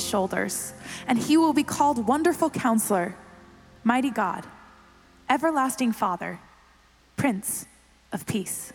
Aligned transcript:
his 0.00 0.08
shoulders, 0.08 0.72
and 1.06 1.18
he 1.18 1.36
will 1.36 1.52
be 1.52 1.62
called 1.62 2.06
Wonderful 2.08 2.50
Counselor, 2.50 3.14
Mighty 3.84 4.10
God, 4.10 4.46
Everlasting 5.28 5.92
Father, 5.92 6.40
Prince 7.16 7.66
of 8.12 8.26
Peace. 8.26 8.72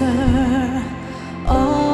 closer. 0.00 0.82
Oh. 1.46 1.89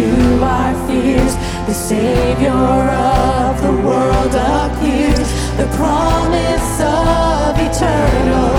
to 0.00 0.42
our 0.42 0.74
fears. 0.86 1.34
The 1.66 1.74
Savior 1.74 2.50
of 2.50 3.60
the 3.62 3.72
world 3.86 4.34
appears, 4.34 5.28
the 5.56 5.68
promise 5.76 6.80
of 6.80 7.54
eternal. 7.68 8.49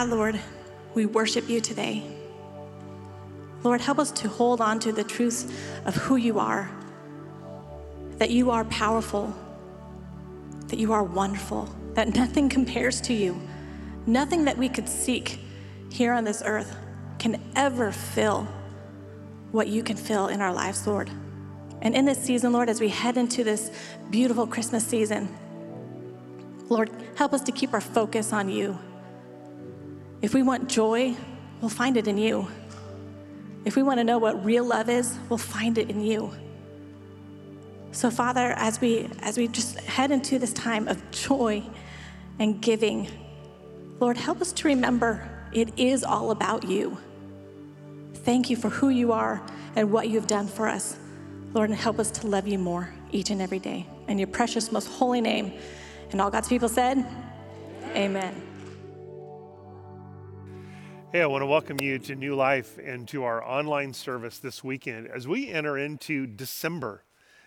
God, 0.00 0.08
Lord, 0.08 0.40
we 0.94 1.04
worship 1.04 1.50
you 1.50 1.60
today. 1.60 2.02
Lord, 3.62 3.82
help 3.82 3.98
us 3.98 4.10
to 4.12 4.28
hold 4.28 4.62
on 4.62 4.80
to 4.80 4.92
the 4.92 5.04
truth 5.04 5.54
of 5.84 5.94
who 5.94 6.16
you 6.16 6.38
are 6.38 6.70
that 8.16 8.30
you 8.30 8.50
are 8.50 8.64
powerful, 8.64 9.34
that 10.68 10.78
you 10.78 10.94
are 10.94 11.04
wonderful, 11.04 11.68
that 11.92 12.14
nothing 12.14 12.48
compares 12.48 13.02
to 13.02 13.12
you. 13.12 13.38
Nothing 14.06 14.46
that 14.46 14.56
we 14.56 14.70
could 14.70 14.88
seek 14.88 15.38
here 15.92 16.14
on 16.14 16.24
this 16.24 16.42
earth 16.46 16.74
can 17.18 17.38
ever 17.54 17.92
fill 17.92 18.48
what 19.50 19.68
you 19.68 19.82
can 19.82 19.98
fill 19.98 20.28
in 20.28 20.40
our 20.40 20.54
lives, 20.54 20.86
Lord. 20.86 21.10
And 21.82 21.94
in 21.94 22.06
this 22.06 22.24
season, 22.24 22.54
Lord, 22.54 22.70
as 22.70 22.80
we 22.80 22.88
head 22.88 23.18
into 23.18 23.44
this 23.44 23.70
beautiful 24.08 24.46
Christmas 24.46 24.86
season, 24.86 25.28
Lord, 26.70 26.90
help 27.16 27.34
us 27.34 27.42
to 27.42 27.52
keep 27.52 27.74
our 27.74 27.82
focus 27.82 28.32
on 28.32 28.48
you. 28.48 28.78
If 30.22 30.34
we 30.34 30.42
want 30.42 30.68
joy, 30.68 31.14
we'll 31.60 31.70
find 31.70 31.96
it 31.96 32.06
in 32.06 32.18
you. 32.18 32.48
If 33.64 33.76
we 33.76 33.82
want 33.82 33.98
to 33.98 34.04
know 34.04 34.18
what 34.18 34.44
real 34.44 34.64
love 34.64 34.88
is, 34.88 35.18
we'll 35.28 35.38
find 35.38 35.78
it 35.78 35.90
in 35.90 36.00
you. 36.00 36.32
So, 37.92 38.10
Father, 38.10 38.52
as 38.56 38.80
we 38.80 39.08
as 39.20 39.36
we 39.36 39.48
just 39.48 39.78
head 39.80 40.10
into 40.10 40.38
this 40.38 40.52
time 40.52 40.88
of 40.88 41.10
joy 41.10 41.62
and 42.38 42.60
giving, 42.60 43.08
Lord, 43.98 44.16
help 44.16 44.40
us 44.40 44.52
to 44.52 44.68
remember 44.68 45.28
it 45.52 45.78
is 45.78 46.04
all 46.04 46.30
about 46.30 46.64
you. 46.64 46.96
Thank 48.14 48.48
you 48.48 48.56
for 48.56 48.68
who 48.68 48.90
you 48.90 49.12
are 49.12 49.42
and 49.74 49.90
what 49.90 50.08
you've 50.08 50.26
done 50.26 50.46
for 50.46 50.68
us. 50.68 50.96
Lord, 51.52 51.70
and 51.70 51.78
help 51.78 51.98
us 51.98 52.10
to 52.12 52.28
love 52.28 52.46
you 52.46 52.58
more 52.58 52.92
each 53.10 53.30
and 53.30 53.42
every 53.42 53.58
day. 53.58 53.86
In 54.06 54.18
your 54.18 54.28
precious, 54.28 54.70
most 54.70 54.86
holy 54.86 55.20
name. 55.20 55.52
And 56.12 56.20
all 56.20 56.30
God's 56.30 56.48
people 56.48 56.68
said, 56.68 57.04
Amen. 57.96 58.49
Hey, 61.12 61.22
I 61.22 61.26
want 61.26 61.42
to 61.42 61.46
welcome 61.46 61.80
you 61.80 61.98
to 61.98 62.14
New 62.14 62.36
Life 62.36 62.78
and 62.78 63.08
to 63.08 63.24
our 63.24 63.44
online 63.44 63.92
service 63.94 64.38
this 64.38 64.62
weekend 64.62 65.08
as 65.08 65.26
we 65.26 65.48
enter 65.48 65.76
into 65.76 66.24
December. 66.24 67.02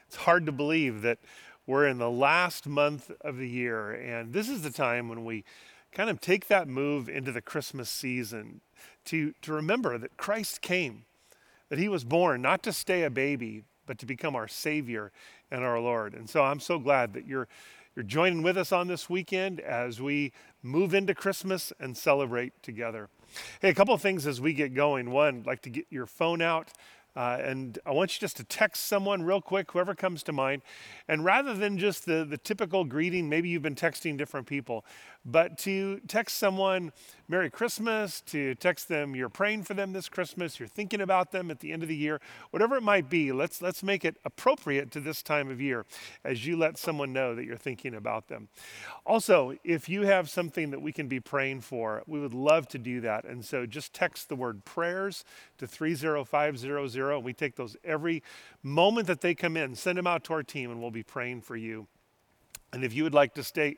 It's 0.05 0.17
hard 0.17 0.45
to 0.47 0.51
believe 0.51 1.01
that 1.03 1.19
we're 1.65 1.87
in 1.87 1.97
the 1.97 2.11
last 2.11 2.67
month 2.67 3.09
of 3.21 3.37
the 3.37 3.47
year, 3.47 3.93
and 3.93 4.33
this 4.33 4.49
is 4.49 4.63
the 4.63 4.69
time 4.69 5.07
when 5.07 5.23
we 5.23 5.45
kind 5.93 6.09
of 6.09 6.19
take 6.19 6.49
that 6.49 6.67
move 6.67 7.07
into 7.07 7.31
the 7.31 7.41
Christmas 7.41 7.89
season 7.89 8.59
to, 9.05 9.33
to 9.41 9.53
remember 9.53 9.97
that 9.97 10.17
Christ 10.17 10.61
came, 10.61 11.05
that 11.69 11.79
he 11.79 11.87
was 11.87 12.03
born 12.03 12.41
not 12.41 12.63
to 12.63 12.73
stay 12.73 13.03
a 13.03 13.09
baby, 13.09 13.63
but 13.85 13.97
to 13.99 14.05
become 14.05 14.35
our 14.35 14.49
Savior 14.49 15.13
and 15.49 15.63
our 15.63 15.79
Lord. 15.79 16.15
And 16.15 16.29
so 16.29 16.43
I'm 16.43 16.59
so 16.59 16.79
glad 16.79 17.13
that 17.13 17.25
you're, 17.25 17.47
you're 17.95 18.03
joining 18.03 18.43
with 18.43 18.57
us 18.57 18.73
on 18.73 18.89
this 18.89 19.09
weekend 19.09 19.61
as 19.61 20.01
we 20.01 20.33
move 20.61 20.93
into 20.93 21.15
Christmas 21.15 21.71
and 21.79 21.95
celebrate 21.95 22.61
together. 22.61 23.07
Hey, 23.61 23.69
a 23.69 23.73
couple 23.73 23.93
of 23.93 24.01
things 24.01 24.27
as 24.27 24.39
we 24.41 24.53
get 24.53 24.73
going. 24.73 25.11
One, 25.11 25.39
I'd 25.39 25.45
like 25.45 25.61
to 25.63 25.69
get 25.69 25.85
your 25.89 26.05
phone 26.05 26.41
out. 26.41 26.69
Uh, 27.15 27.37
and 27.41 27.77
I 27.85 27.91
want 27.91 28.15
you 28.15 28.19
just 28.19 28.37
to 28.37 28.43
text 28.43 28.87
someone 28.87 29.21
real 29.21 29.41
quick, 29.41 29.71
whoever 29.71 29.93
comes 29.93 30.23
to 30.23 30.31
mind. 30.31 30.63
And 31.07 31.23
rather 31.23 31.53
than 31.53 31.77
just 31.77 32.05
the, 32.05 32.25
the 32.27 32.37
typical 32.37 32.85
greeting, 32.85 33.29
maybe 33.29 33.49
you've 33.49 33.61
been 33.61 33.75
texting 33.75 34.17
different 34.17 34.47
people, 34.47 34.83
but 35.25 35.57
to 35.59 35.99
text 36.07 36.37
someone 36.37 36.91
Merry 37.29 37.49
Christmas, 37.49 38.21
to 38.21 38.53
text 38.55 38.89
them 38.89 39.15
you're 39.15 39.29
praying 39.29 39.63
for 39.63 39.73
them 39.73 39.93
this 39.93 40.09
Christmas, 40.09 40.59
you're 40.59 40.67
thinking 40.67 41.01
about 41.01 41.31
them 41.31 41.49
at 41.49 41.61
the 41.61 41.71
end 41.71 41.81
of 41.81 41.89
the 41.89 41.95
year, 41.95 42.19
whatever 42.51 42.75
it 42.75 42.83
might 42.83 43.09
be, 43.09 43.31
let's, 43.31 43.61
let's 43.61 43.81
make 43.81 44.03
it 44.03 44.17
appropriate 44.25 44.91
to 44.91 44.99
this 44.99 45.23
time 45.23 45.49
of 45.49 45.61
year 45.61 45.85
as 46.23 46.45
you 46.45 46.57
let 46.57 46.77
someone 46.77 47.13
know 47.13 47.33
that 47.33 47.45
you're 47.45 47.55
thinking 47.55 47.95
about 47.95 48.27
them. 48.27 48.49
Also, 49.05 49.57
if 49.63 49.87
you 49.87 50.03
have 50.03 50.29
something 50.29 50.69
that 50.71 50.81
we 50.81 50.91
can 50.91 51.07
be 51.07 51.19
praying 51.19 51.61
for, 51.61 52.03
we 52.05 52.19
would 52.19 52.33
love 52.33 52.67
to 52.67 52.77
do 52.77 52.99
that. 53.01 53.23
And 53.23 53.43
so 53.43 53.65
just 53.65 53.93
text 53.93 54.27
the 54.27 54.35
word 54.35 54.65
prayers 54.65 55.23
to 55.57 55.65
30500. 55.65 57.19
We 57.19 57.33
take 57.33 57.55
those 57.55 57.77
every 57.83 58.21
moment 58.61 59.07
that 59.07 59.21
they 59.21 59.33
come 59.33 59.55
in, 59.55 59.75
send 59.75 59.97
them 59.97 60.07
out 60.07 60.25
to 60.25 60.33
our 60.33 60.43
team, 60.43 60.71
and 60.71 60.81
we'll 60.81 60.91
be 60.91 61.03
praying 61.03 61.41
for 61.41 61.55
you. 61.55 61.87
And 62.73 62.83
if 62.83 62.93
you 62.93 63.03
would 63.03 63.13
like 63.13 63.35
to 63.35 63.43
stay 63.43 63.77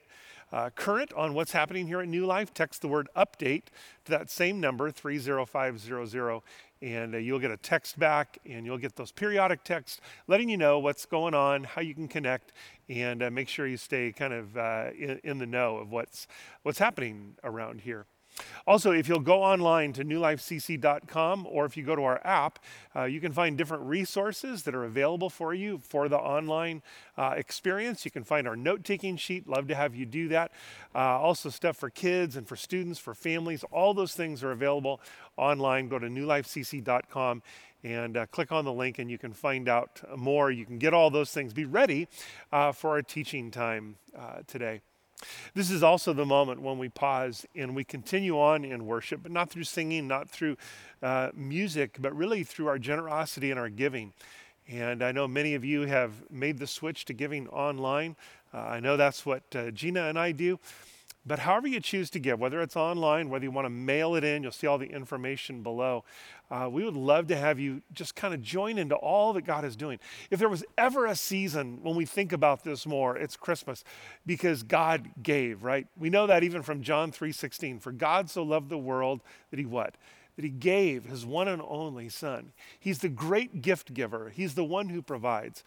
uh, 0.55 0.69
current 0.69 1.11
on 1.13 1.33
what's 1.33 1.51
happening 1.51 1.85
here 1.85 1.99
at 1.99 2.07
New 2.07 2.25
Life, 2.25 2.53
text 2.53 2.81
the 2.81 2.87
word 2.87 3.09
update 3.13 3.63
to 4.05 4.11
that 4.11 4.29
same 4.29 4.61
number, 4.61 4.89
30500, 4.89 6.41
and 6.81 7.13
uh, 7.13 7.17
you'll 7.17 7.39
get 7.39 7.51
a 7.51 7.57
text 7.57 7.99
back 7.99 8.37
and 8.45 8.65
you'll 8.65 8.77
get 8.77 8.95
those 8.95 9.11
periodic 9.11 9.65
texts 9.65 9.99
letting 10.27 10.47
you 10.47 10.55
know 10.55 10.79
what's 10.79 11.05
going 11.05 11.33
on, 11.33 11.65
how 11.65 11.81
you 11.81 11.93
can 11.93 12.07
connect, 12.07 12.53
and 12.87 13.21
uh, 13.21 13.29
make 13.29 13.49
sure 13.49 13.67
you 13.67 13.75
stay 13.75 14.13
kind 14.13 14.31
of 14.31 14.55
uh, 14.55 14.91
in, 14.97 15.19
in 15.25 15.39
the 15.39 15.45
know 15.45 15.75
of 15.75 15.91
what's, 15.91 16.25
what's 16.63 16.79
happening 16.79 17.35
around 17.43 17.81
here. 17.81 18.05
Also, 18.67 18.91
if 18.91 19.07
you'll 19.07 19.19
go 19.19 19.43
online 19.43 19.93
to 19.93 20.03
newlifecc.com 20.03 21.47
or 21.49 21.65
if 21.65 21.77
you 21.77 21.83
go 21.83 21.95
to 21.95 22.03
our 22.03 22.21
app, 22.25 22.59
uh, 22.95 23.03
you 23.03 23.21
can 23.21 23.31
find 23.31 23.57
different 23.57 23.83
resources 23.83 24.63
that 24.63 24.73
are 24.75 24.83
available 24.83 25.29
for 25.29 25.53
you 25.53 25.79
for 25.79 26.09
the 26.09 26.17
online 26.17 26.81
uh, 27.17 27.33
experience. 27.37 28.05
You 28.05 28.11
can 28.11 28.23
find 28.23 28.47
our 28.47 28.55
note 28.55 28.83
taking 28.83 29.17
sheet. 29.17 29.47
Love 29.47 29.67
to 29.67 29.75
have 29.75 29.95
you 29.95 30.05
do 30.05 30.27
that. 30.29 30.51
Uh, 30.93 31.19
also, 31.19 31.49
stuff 31.49 31.77
for 31.77 31.89
kids 31.89 32.35
and 32.35 32.47
for 32.47 32.55
students, 32.55 32.99
for 32.99 33.13
families. 33.13 33.63
All 33.71 33.93
those 33.93 34.13
things 34.13 34.43
are 34.43 34.51
available 34.51 34.99
online. 35.37 35.87
Go 35.87 35.99
to 35.99 36.07
newlifecc.com 36.07 37.43
and 37.83 38.17
uh, 38.17 38.25
click 38.25 38.51
on 38.51 38.65
the 38.65 38.73
link 38.73 38.97
and 38.97 39.11
you 39.11 39.17
can 39.17 39.31
find 39.31 39.69
out 39.69 40.01
more. 40.17 40.49
You 40.49 40.65
can 40.65 40.79
get 40.79 40.93
all 40.93 41.11
those 41.11 41.31
things. 41.31 41.53
Be 41.53 41.65
ready 41.65 42.07
uh, 42.51 42.71
for 42.71 42.91
our 42.91 43.03
teaching 43.03 43.51
time 43.51 43.97
uh, 44.17 44.39
today. 44.47 44.81
This 45.53 45.71
is 45.71 45.83
also 45.83 46.13
the 46.13 46.25
moment 46.25 46.61
when 46.61 46.77
we 46.77 46.89
pause 46.89 47.45
and 47.55 47.75
we 47.75 47.83
continue 47.83 48.39
on 48.39 48.65
in 48.65 48.85
worship, 48.85 49.23
but 49.23 49.31
not 49.31 49.49
through 49.49 49.63
singing, 49.63 50.07
not 50.07 50.29
through 50.29 50.57
uh, 51.01 51.29
music, 51.33 51.97
but 51.99 52.15
really 52.15 52.43
through 52.43 52.67
our 52.67 52.77
generosity 52.77 53.51
and 53.51 53.59
our 53.59 53.69
giving. 53.69 54.13
And 54.67 55.03
I 55.03 55.11
know 55.11 55.27
many 55.27 55.53
of 55.53 55.63
you 55.63 55.81
have 55.81 56.29
made 56.31 56.57
the 56.57 56.67
switch 56.67 57.05
to 57.05 57.13
giving 57.13 57.47
online. 57.49 58.15
Uh, 58.53 58.59
I 58.59 58.79
know 58.79 58.97
that's 58.97 59.25
what 59.25 59.43
uh, 59.55 59.71
Gina 59.71 60.03
and 60.03 60.17
I 60.17 60.31
do. 60.31 60.59
But 61.27 61.39
however 61.39 61.67
you 61.67 61.79
choose 61.79 62.11
to 62.11 62.19
give, 62.19 62.39
whether 62.39 62.61
it's 62.61 62.75
online, 62.75 63.29
whether 63.29 63.43
you 63.43 63.51
want 63.51 63.65
to 63.65 63.71
mail 63.71 64.13
it 64.15 64.23
in, 64.23 64.43
you'll 64.43 64.51
see 64.51 64.67
all 64.67 64.77
the 64.77 64.85
information 64.85 65.63
below. 65.63 66.03
Uh, 66.51 66.69
we 66.71 66.83
would 66.83 66.95
love 66.95 67.25
to 67.27 67.35
have 67.35 67.59
you 67.59 67.81
just 67.93 68.15
kind 68.15 68.33
of 68.33 68.43
join 68.43 68.77
into 68.77 68.93
all 68.93 69.33
that 69.33 69.41
God 69.41 69.65
is 69.65 69.75
doing. 69.75 69.97
If 70.29 70.37
there 70.37 70.49
was 70.49 70.63
ever 70.77 71.07
a 71.07 71.15
season 71.15 71.79
when 71.81 71.95
we 71.95 72.05
think 72.05 72.31
about 72.31 72.63
this 72.63 72.85
more, 72.85 73.17
it's 73.17 73.35
Christmas 73.35 73.83
because 74.25 74.61
God 74.61 75.09
gave, 75.23 75.63
right? 75.63 75.87
We 75.97 76.11
know 76.11 76.27
that 76.27 76.43
even 76.43 76.61
from 76.61 76.83
John 76.83 77.11
3:16. 77.11 77.79
For 77.79 77.91
God 77.91 78.29
so 78.29 78.43
loved 78.43 78.69
the 78.69 78.77
world 78.77 79.21
that 79.49 79.57
he 79.57 79.65
what? 79.65 79.95
That 80.35 80.45
he 80.45 80.51
gave 80.51 81.05
his 81.05 81.25
one 81.25 81.47
and 81.47 81.61
only 81.65 82.09
son. 82.09 82.51
He's 82.79 82.99
the 82.99 83.09
great 83.09 83.63
gift 83.63 83.95
giver. 83.95 84.29
He's 84.29 84.53
the 84.53 84.63
one 84.63 84.89
who 84.89 85.01
provides. 85.01 85.63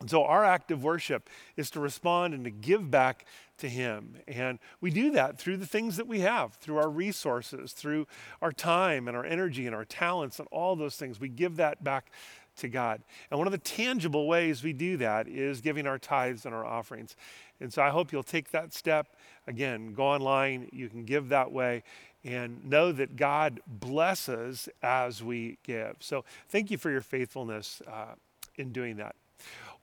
And 0.00 0.10
so 0.10 0.24
our 0.24 0.44
act 0.44 0.70
of 0.70 0.84
worship 0.84 1.28
is 1.56 1.70
to 1.70 1.80
respond 1.80 2.34
and 2.34 2.44
to 2.44 2.50
give 2.50 2.90
back 2.90 3.24
to 3.58 3.68
Him. 3.68 4.16
And 4.26 4.58
we 4.80 4.90
do 4.90 5.10
that 5.12 5.38
through 5.38 5.56
the 5.58 5.66
things 5.66 5.96
that 5.96 6.06
we 6.06 6.20
have, 6.20 6.54
through 6.54 6.78
our 6.78 6.90
resources, 6.90 7.72
through 7.72 8.06
our 8.42 8.52
time 8.52 9.08
and 9.08 9.16
our 9.16 9.24
energy 9.24 9.66
and 9.66 9.74
our 9.74 9.84
talents 9.84 10.38
and 10.38 10.48
all 10.50 10.76
those 10.76 10.96
things. 10.96 11.20
We 11.20 11.28
give 11.28 11.56
that 11.56 11.82
back 11.82 12.10
to 12.58 12.68
God. 12.68 13.02
And 13.30 13.38
one 13.38 13.46
of 13.46 13.52
the 13.52 13.58
tangible 13.58 14.26
ways 14.26 14.62
we 14.62 14.72
do 14.72 14.96
that 14.98 15.28
is 15.28 15.60
giving 15.60 15.86
our 15.86 15.98
tithes 15.98 16.46
and 16.46 16.54
our 16.54 16.64
offerings. 16.64 17.16
And 17.60 17.72
so 17.72 17.82
I 17.82 17.90
hope 17.90 18.12
you'll 18.12 18.22
take 18.22 18.50
that 18.50 18.72
step. 18.72 19.16
Again, 19.46 19.92
go 19.92 20.04
online, 20.04 20.68
you 20.72 20.88
can 20.88 21.04
give 21.04 21.28
that 21.28 21.52
way. 21.52 21.82
And 22.24 22.64
know 22.68 22.90
that 22.90 23.14
God 23.14 23.60
blesses 23.68 24.68
as 24.82 25.22
we 25.22 25.58
give. 25.62 25.96
So, 26.00 26.24
thank 26.48 26.72
you 26.72 26.78
for 26.78 26.90
your 26.90 27.00
faithfulness 27.00 27.80
uh, 27.86 28.14
in 28.56 28.72
doing 28.72 28.96
that. 28.96 29.14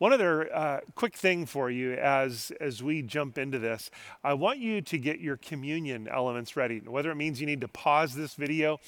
One 0.04 0.12
other 0.12 0.54
uh, 0.54 0.80
quick 0.96 1.16
thing 1.16 1.46
for 1.46 1.72
you 1.72 1.94
as, 1.94 2.52
as 2.60 2.84
we 2.84 3.02
jump 3.04 3.38
into 3.38 3.58
this, 3.58 3.90
I 4.22 4.34
want 4.34 4.60
you 4.60 4.82
to 4.82 4.98
get 4.98 5.22
your 5.22 5.38
communion 5.38 6.10
elements 6.10 6.58
ready. 6.58 6.80
Whether 6.80 7.10
it 7.10 7.16
means 7.16 7.40
you 7.40 7.48
need 7.48 7.62
to 7.62 7.70
pause 7.70 8.14
this 8.14 8.34
video 8.34 8.82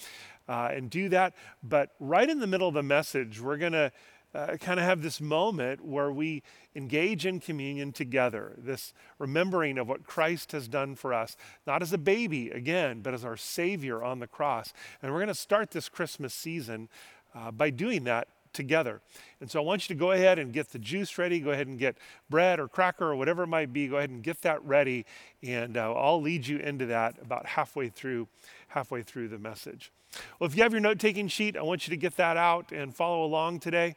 uh, 0.50 0.72
and 0.74 0.90
do 0.90 1.08
that, 1.08 1.34
but 1.64 1.92
right 2.02 2.30
in 2.30 2.42
the 2.42 2.48
middle 2.48 2.68
of 2.68 2.74
the 2.74 2.84
message, 2.84 3.40
we're 3.40 3.56
going 3.56 3.72
to 3.72 3.94
uh, 4.34 4.58
kind 4.58 4.78
of 4.78 4.86
have 4.86 5.04
this 5.04 5.22
moment 5.22 5.86
where 5.86 6.12
we 6.12 6.44
engage 6.76 7.26
in 7.26 7.40
communion 7.40 7.94
together, 7.94 8.52
this 8.58 8.94
remembering 9.18 9.78
of 9.78 9.88
what 9.88 10.04
Christ 10.04 10.52
has 10.52 10.68
done 10.68 10.96
for 10.96 11.14
us, 11.14 11.38
not 11.66 11.82
as 11.82 11.94
a 11.94 11.98
baby 11.98 12.50
again, 12.50 13.00
but 13.00 13.14
as 13.14 13.24
our 13.24 13.38
Savior 13.38 14.04
on 14.04 14.20
the 14.20 14.28
cross. 14.28 14.74
And 15.02 15.14
we're 15.14 15.20
going 15.20 15.30
to 15.30 15.34
start 15.34 15.72
this 15.72 15.88
Christmas 15.88 16.34
season 16.34 16.90
uh, 17.34 17.52
by 17.52 17.70
doing 17.70 18.04
that 18.04 18.28
together. 18.56 19.02
And 19.40 19.52
so 19.52 19.62
I 19.62 19.64
want 19.64 19.88
you 19.88 19.96
to 19.96 20.00
go 20.00 20.12
ahead 20.12 20.40
and 20.40 20.52
get 20.52 20.72
the 20.72 20.80
juice 20.80 21.16
ready. 21.20 21.40
Go 21.40 21.52
ahead 21.52 21.68
and 21.68 21.78
get 21.78 21.98
bread 22.30 22.60
or 22.60 22.68
cracker 22.68 23.12
or 23.12 23.16
whatever 23.16 23.44
it 23.44 23.48
might 23.48 23.72
be. 23.72 23.88
Go 23.88 23.98
ahead 23.98 24.10
and 24.10 24.24
get 24.24 24.42
that 24.42 24.64
ready, 24.66 25.06
and 25.44 25.78
uh, 25.78 25.94
I'll 25.94 26.22
lead 26.22 26.48
you 26.48 26.58
into 26.58 26.88
that 26.88 27.18
about 27.22 27.46
halfway 27.46 27.90
through, 27.90 28.28
halfway 28.70 29.04
through 29.04 29.28
the 29.28 29.38
message. 29.38 29.92
Well, 30.40 30.50
if 30.50 30.56
you 30.56 30.64
have 30.64 30.72
your 30.72 30.82
note-taking 30.82 31.28
sheet, 31.28 31.58
I 31.58 31.62
want 31.62 31.88
you 31.88 31.92
to 31.92 31.98
get 31.98 32.16
that 32.18 32.38
out 32.38 32.72
and 32.72 32.96
follow 32.96 33.24
along 33.26 33.60
today. 33.60 33.96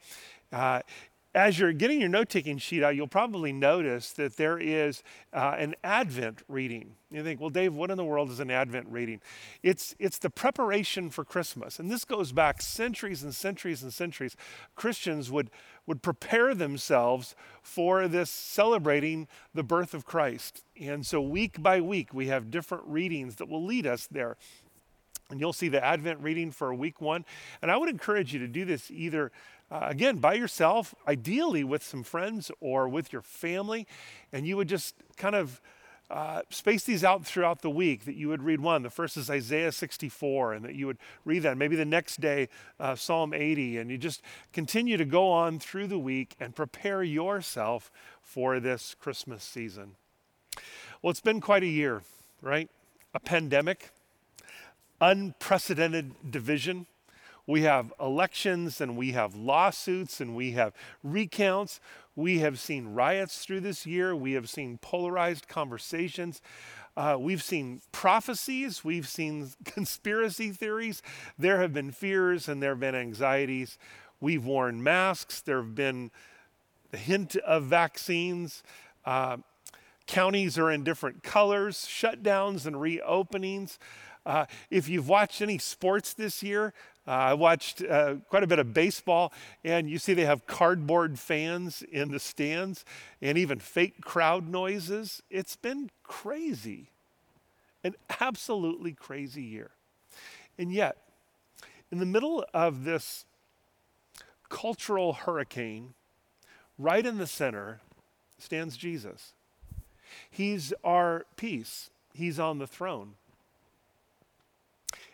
Uh, 0.52 0.80
as 1.38 1.56
you're 1.56 1.72
getting 1.72 2.00
your 2.00 2.08
note 2.08 2.28
taking 2.28 2.58
sheet 2.58 2.82
out, 2.82 2.96
you'll 2.96 3.06
probably 3.06 3.52
notice 3.52 4.10
that 4.10 4.36
there 4.36 4.58
is 4.58 5.04
uh, 5.32 5.54
an 5.56 5.76
Advent 5.84 6.42
reading. 6.48 6.96
You 7.12 7.22
think, 7.22 7.40
well, 7.40 7.48
Dave, 7.48 7.72
what 7.74 7.92
in 7.92 7.96
the 7.96 8.04
world 8.04 8.28
is 8.30 8.40
an 8.40 8.50
Advent 8.50 8.88
reading? 8.90 9.20
It's, 9.62 9.94
it's 10.00 10.18
the 10.18 10.30
preparation 10.30 11.10
for 11.10 11.24
Christmas. 11.24 11.78
And 11.78 11.88
this 11.88 12.04
goes 12.04 12.32
back 12.32 12.60
centuries 12.60 13.22
and 13.22 13.32
centuries 13.32 13.84
and 13.84 13.92
centuries. 13.92 14.34
Christians 14.74 15.30
would, 15.30 15.50
would 15.86 16.02
prepare 16.02 16.56
themselves 16.56 17.36
for 17.62 18.08
this 18.08 18.30
celebrating 18.30 19.28
the 19.54 19.62
birth 19.62 19.94
of 19.94 20.04
Christ. 20.04 20.64
And 20.80 21.06
so, 21.06 21.20
week 21.20 21.62
by 21.62 21.80
week, 21.80 22.12
we 22.12 22.26
have 22.26 22.50
different 22.50 22.82
readings 22.84 23.36
that 23.36 23.48
will 23.48 23.64
lead 23.64 23.86
us 23.86 24.08
there. 24.10 24.36
And 25.30 25.38
you'll 25.38 25.52
see 25.52 25.68
the 25.68 25.84
Advent 25.84 26.20
reading 26.20 26.50
for 26.50 26.72
week 26.74 27.00
one. 27.00 27.24
And 27.60 27.70
I 27.70 27.76
would 27.76 27.90
encourage 27.90 28.32
you 28.32 28.40
to 28.40 28.48
do 28.48 28.64
this 28.64 28.90
either 28.90 29.30
uh, 29.70 29.80
again, 29.82 30.16
by 30.16 30.34
yourself, 30.34 30.94
ideally 31.06 31.62
with 31.62 31.82
some 31.82 32.02
friends 32.02 32.50
or 32.60 32.88
with 32.88 33.12
your 33.12 33.22
family, 33.22 33.86
and 34.32 34.46
you 34.46 34.56
would 34.56 34.68
just 34.68 34.94
kind 35.16 35.34
of 35.34 35.60
uh, 36.10 36.40
space 36.48 36.84
these 36.84 37.04
out 37.04 37.26
throughout 37.26 37.60
the 37.60 37.68
week 37.68 38.06
that 38.06 38.14
you 38.14 38.28
would 38.28 38.42
read 38.42 38.60
one. 38.60 38.82
The 38.82 38.88
first 38.88 39.18
is 39.18 39.28
Isaiah 39.28 39.72
64, 39.72 40.54
and 40.54 40.64
that 40.64 40.74
you 40.74 40.86
would 40.86 40.96
read 41.26 41.40
that. 41.40 41.58
Maybe 41.58 41.76
the 41.76 41.84
next 41.84 42.20
day, 42.20 42.48
uh, 42.80 42.94
Psalm 42.94 43.34
80, 43.34 43.76
and 43.76 43.90
you 43.90 43.98
just 43.98 44.22
continue 44.54 44.96
to 44.96 45.04
go 45.04 45.30
on 45.30 45.58
through 45.58 45.86
the 45.86 45.98
week 45.98 46.34
and 46.40 46.56
prepare 46.56 47.02
yourself 47.02 47.90
for 48.22 48.58
this 48.58 48.96
Christmas 48.98 49.44
season. 49.44 49.96
Well, 51.02 51.10
it's 51.10 51.20
been 51.20 51.42
quite 51.42 51.62
a 51.62 51.66
year, 51.66 52.02
right? 52.40 52.70
A 53.12 53.20
pandemic, 53.20 53.90
unprecedented 55.02 56.14
division 56.30 56.86
we 57.48 57.62
have 57.62 57.94
elections 57.98 58.78
and 58.78 58.94
we 58.94 59.12
have 59.12 59.34
lawsuits 59.34 60.20
and 60.20 60.36
we 60.36 60.52
have 60.52 60.74
recounts. 61.02 61.80
We 62.14 62.40
have 62.40 62.60
seen 62.60 62.88
riots 62.88 63.42
through 63.42 63.60
this 63.60 63.86
year. 63.86 64.14
We 64.14 64.32
have 64.32 64.50
seen 64.50 64.76
polarized 64.82 65.48
conversations. 65.48 66.42
Uh, 66.94 67.16
we've 67.18 67.42
seen 67.42 67.80
prophecies. 67.90 68.84
We've 68.84 69.08
seen 69.08 69.48
conspiracy 69.64 70.50
theories. 70.50 71.02
There 71.38 71.62
have 71.62 71.72
been 71.72 71.90
fears 71.90 72.48
and 72.48 72.62
there 72.62 72.72
have 72.72 72.80
been 72.80 72.94
anxieties. 72.94 73.78
We've 74.20 74.44
worn 74.44 74.82
masks. 74.82 75.40
There 75.40 75.62
have 75.62 75.74
been 75.74 76.10
the 76.90 76.98
hint 76.98 77.34
of 77.36 77.64
vaccines. 77.64 78.62
Uh, 79.06 79.38
counties 80.06 80.58
are 80.58 80.70
in 80.70 80.84
different 80.84 81.22
colors, 81.22 81.86
shutdowns 81.88 82.66
and 82.66 82.76
reopenings. 82.76 83.78
Uh, 84.26 84.44
if 84.70 84.90
you've 84.90 85.08
watched 85.08 85.40
any 85.40 85.56
sports 85.56 86.12
this 86.12 86.42
year, 86.42 86.74
uh, 87.08 87.12
I 87.12 87.34
watched 87.34 87.82
uh, 87.82 88.16
quite 88.28 88.42
a 88.42 88.46
bit 88.46 88.58
of 88.58 88.74
baseball, 88.74 89.32
and 89.64 89.88
you 89.88 89.98
see 89.98 90.12
they 90.12 90.26
have 90.26 90.46
cardboard 90.46 91.18
fans 91.18 91.82
in 91.90 92.10
the 92.10 92.20
stands 92.20 92.84
and 93.22 93.38
even 93.38 93.58
fake 93.58 94.02
crowd 94.02 94.46
noises. 94.46 95.22
It's 95.30 95.56
been 95.56 95.88
crazy, 96.02 96.90
an 97.82 97.94
absolutely 98.20 98.92
crazy 98.92 99.40
year. 99.40 99.70
And 100.58 100.70
yet, 100.70 100.98
in 101.90 101.98
the 101.98 102.04
middle 102.04 102.44
of 102.52 102.84
this 102.84 103.24
cultural 104.50 105.14
hurricane, 105.14 105.94
right 106.78 107.06
in 107.06 107.16
the 107.16 107.26
center, 107.26 107.80
stands 108.38 108.76
Jesus. 108.76 109.32
He's 110.30 110.74
our 110.84 111.24
peace, 111.36 111.88
He's 112.12 112.38
on 112.38 112.58
the 112.58 112.66
throne. 112.66 113.14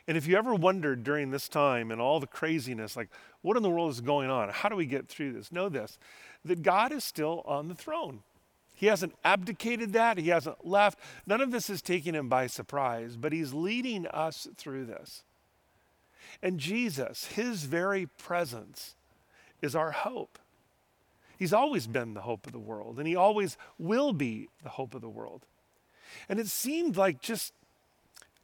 And 0.07 0.17
if 0.17 0.27
you 0.27 0.37
ever 0.37 0.55
wondered 0.55 1.03
during 1.03 1.31
this 1.31 1.49
time 1.49 1.91
and 1.91 2.01
all 2.01 2.21
the 2.21 2.27
craziness, 2.27 2.97
like, 2.97 3.09
what 3.41 3.57
in 3.57 3.63
the 3.63 3.71
world 3.71 3.91
is 3.91 4.01
going 4.01 4.29
on? 4.29 4.51
How 4.51 4.69
do 4.69 4.77
we 4.77 4.87
get 4.87 5.09
through 5.09 5.33
this? 5.33 5.51
Know 5.51 5.69
this 5.69 5.99
that 6.45 6.63
God 6.63 6.93
is 6.93 7.03
still 7.03 7.43
on 7.47 7.69
the 7.69 7.75
throne. 7.75 8.23
He 8.75 8.87
hasn't 8.87 9.15
abdicated 9.25 9.93
that, 9.93 10.19
He 10.19 10.29
hasn't 10.29 10.67
left. 10.67 10.99
None 11.27 11.41
of 11.41 11.51
this 11.51 11.71
is 11.71 11.81
taking 11.81 12.15
Him 12.15 12.29
by 12.29 12.49
surprise, 12.49 13.17
but 13.17 13.33
He's 13.33 13.55
leading 13.55 14.07
us 14.09 14.49
through 14.57 14.87
this. 14.87 15.23
And 16.43 16.59
Jesus, 16.59 17.27
His 17.27 17.65
very 17.65 18.07
presence, 18.07 18.97
is 19.63 19.75
our 19.75 19.93
hope. 19.93 20.39
He's 21.39 21.53
always 21.53 21.87
been 21.87 22.15
the 22.15 22.23
hope 22.23 22.47
of 22.47 22.53
the 22.53 22.59
world, 22.59 22.99
and 22.99 23.07
He 23.07 23.17
always 23.17 23.57
will 23.79 24.13
be 24.13 24.49
the 24.63 24.71
hope 24.71 24.95
of 24.95 25.01
the 25.01 25.09
world. 25.09 25.47
And 26.29 26.39
it 26.39 26.49
seemed 26.49 26.97
like 26.97 27.21
just 27.21 27.53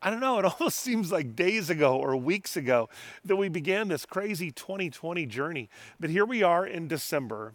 I 0.02 0.10
don't 0.10 0.20
know, 0.20 0.38
it 0.38 0.44
almost 0.60 0.78
seems 0.78 1.12
like 1.12 1.36
days 1.36 1.70
ago 1.70 1.96
or 1.96 2.16
weeks 2.16 2.56
ago 2.56 2.88
that 3.24 3.36
we 3.36 3.48
began 3.48 3.88
this 3.88 4.06
crazy 4.06 4.50
2020 4.50 5.26
journey. 5.26 5.68
But 5.98 6.10
here 6.10 6.24
we 6.24 6.42
are 6.42 6.66
in 6.66 6.88
December, 6.88 7.54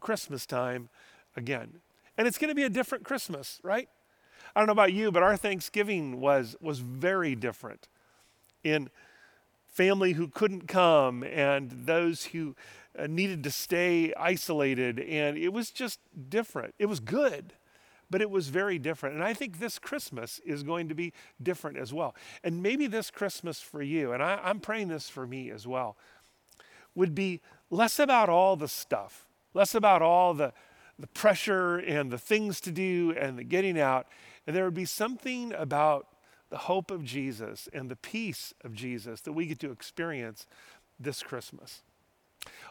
Christmas 0.00 0.46
time 0.46 0.88
again. 1.36 1.80
And 2.16 2.28
it's 2.28 2.38
going 2.38 2.50
to 2.50 2.54
be 2.54 2.64
a 2.64 2.70
different 2.70 3.04
Christmas, 3.04 3.60
right? 3.62 3.88
I 4.54 4.60
don't 4.60 4.66
know 4.66 4.72
about 4.72 4.92
you, 4.92 5.12
but 5.12 5.22
our 5.22 5.36
Thanksgiving 5.36 6.20
was 6.20 6.56
was 6.60 6.80
very 6.80 7.34
different. 7.34 7.88
In 8.64 8.90
family 9.68 10.12
who 10.12 10.28
couldn't 10.28 10.66
come 10.66 11.22
and 11.22 11.70
those 11.70 12.26
who 12.26 12.56
uh, 12.98 13.06
needed 13.06 13.44
to 13.44 13.50
stay 13.50 14.12
isolated 14.14 14.98
and 14.98 15.38
it 15.38 15.50
was 15.50 15.70
just 15.70 16.00
different. 16.28 16.74
It 16.78 16.86
was 16.86 16.98
good 16.98 17.54
but 18.10 18.20
it 18.20 18.30
was 18.30 18.48
very 18.48 18.78
different. 18.78 19.14
And 19.14 19.24
I 19.24 19.32
think 19.32 19.58
this 19.58 19.78
Christmas 19.78 20.40
is 20.44 20.62
going 20.62 20.88
to 20.88 20.94
be 20.94 21.12
different 21.40 21.78
as 21.78 21.92
well. 21.92 22.14
And 22.42 22.62
maybe 22.62 22.86
this 22.86 23.10
Christmas 23.10 23.60
for 23.60 23.82
you, 23.82 24.12
and 24.12 24.22
I, 24.22 24.40
am 24.42 24.60
praying 24.60 24.88
this 24.88 25.08
for 25.08 25.26
me 25.26 25.50
as 25.50 25.66
well, 25.66 25.96
would 26.94 27.14
be 27.14 27.40
less 27.70 27.98
about 27.98 28.28
all 28.28 28.56
the 28.56 28.68
stuff, 28.68 29.26
less 29.54 29.74
about 29.74 30.02
all 30.02 30.34
the, 30.34 30.52
the 30.98 31.06
pressure 31.06 31.78
and 31.78 32.10
the 32.10 32.18
things 32.18 32.60
to 32.62 32.72
do 32.72 33.14
and 33.18 33.38
the 33.38 33.44
getting 33.44 33.78
out. 33.78 34.06
And 34.46 34.56
there 34.56 34.64
would 34.64 34.74
be 34.74 34.84
something 34.84 35.52
about 35.52 36.08
the 36.50 36.58
hope 36.58 36.90
of 36.90 37.04
Jesus 37.04 37.68
and 37.72 37.88
the 37.88 37.96
peace 37.96 38.52
of 38.64 38.74
Jesus 38.74 39.20
that 39.20 39.32
we 39.32 39.46
get 39.46 39.60
to 39.60 39.70
experience 39.70 40.46
this 40.98 41.22
Christmas. 41.22 41.82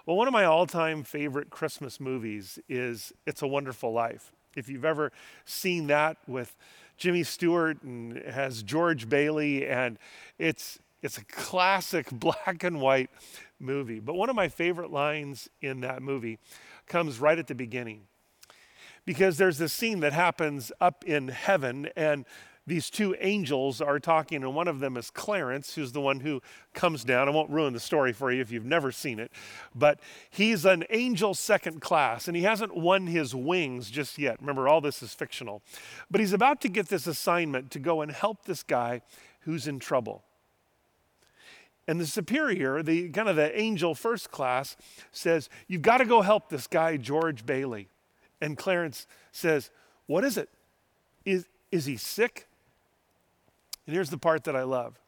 Well, 0.05 0.17
one 0.17 0.27
of 0.27 0.33
my 0.33 0.43
all 0.43 0.65
time 0.65 1.03
favorite 1.03 1.49
Christmas 1.49 1.99
movies 1.99 2.59
is 2.67 3.13
It's 3.25 3.41
a 3.41 3.47
Wonderful 3.47 3.93
Life. 3.93 4.33
If 4.59 4.69
you've 4.69 4.85
ever 4.85 5.11
seen 5.45 5.87
that 5.87 6.17
with 6.27 6.55
Jimmy 6.97 7.23
Stewart 7.23 7.81
and 7.81 8.17
has 8.17 8.61
George 8.61 9.07
Bailey, 9.07 9.65
and 9.65 9.97
it's 10.37 10.79
it's 11.01 11.17
a 11.17 11.23
classic 11.25 12.09
black 12.11 12.63
and 12.63 12.81
white 12.81 13.09
movie. 13.59 13.99
But 13.99 14.15
one 14.15 14.29
of 14.29 14.35
my 14.35 14.49
favorite 14.49 14.91
lines 14.91 15.49
in 15.61 15.81
that 15.81 16.01
movie 16.01 16.39
comes 16.87 17.19
right 17.19 17.39
at 17.39 17.47
the 17.47 17.55
beginning. 17.55 18.01
Because 19.05 19.37
there's 19.37 19.57
this 19.57 19.73
scene 19.73 20.01
that 20.01 20.13
happens 20.13 20.71
up 20.81 21.03
in 21.05 21.29
heaven, 21.29 21.89
and 21.95 22.25
these 22.69 22.91
two 22.91 23.15
angels 23.19 23.81
are 23.81 23.99
talking, 23.99 24.43
and 24.43 24.53
one 24.53 24.67
of 24.67 24.79
them 24.79 24.95
is 24.95 25.09
Clarence, 25.09 25.73
who's 25.73 25.91
the 25.91 25.99
one 25.99 26.19
who 26.19 26.39
comes 26.75 27.03
down. 27.03 27.27
I 27.27 27.31
won't 27.31 27.49
ruin 27.49 27.73
the 27.73 27.79
story 27.79 28.13
for 28.13 28.31
you 28.31 28.41
if 28.41 28.51
you've 28.51 28.63
never 28.63 28.91
seen 28.91 29.19
it, 29.19 29.31
but 29.73 29.99
he's 30.29 30.65
an 30.65 30.83
angel 30.91 31.33
second 31.33 31.81
class, 31.81 32.27
and 32.27 32.37
he 32.37 32.43
hasn't 32.43 32.77
won 32.77 33.07
his 33.07 33.33
wings 33.33 33.89
just 33.89 34.19
yet. 34.19 34.39
Remember, 34.39 34.67
all 34.67 34.81
this 34.81 35.01
is 35.01 35.15
fictional. 35.15 35.63
But 36.11 36.21
he's 36.21 36.31
about 36.31 36.61
to 36.61 36.69
get 36.69 36.89
this 36.89 37.07
assignment 37.07 37.71
to 37.71 37.79
go 37.79 38.01
and 38.01 38.11
help 38.11 38.45
this 38.45 38.61
guy 38.61 39.01
who's 39.41 39.67
in 39.67 39.79
trouble. 39.79 40.23
And 41.87 41.99
the 41.99 42.05
superior, 42.05 42.83
the 42.83 43.09
kind 43.09 43.27
of 43.27 43.35
the 43.35 43.59
angel 43.59 43.95
first 43.95 44.29
class, 44.29 44.77
says, 45.11 45.49
You've 45.67 45.81
got 45.81 45.97
to 45.97 46.05
go 46.05 46.21
help 46.21 46.49
this 46.49 46.67
guy, 46.67 46.97
George 46.97 47.47
Bailey. 47.47 47.87
And 48.39 48.55
Clarence 48.55 49.07
says, 49.31 49.71
What 50.05 50.23
is 50.23 50.37
it? 50.37 50.49
Is, 51.25 51.47
is 51.71 51.85
he 51.85 51.97
sick? 51.97 52.45
And 53.89 53.95
here's 53.95 54.11
the 54.11 54.19
part 54.19 54.43
that 54.43 54.55
I 54.55 54.61
love 54.61 54.99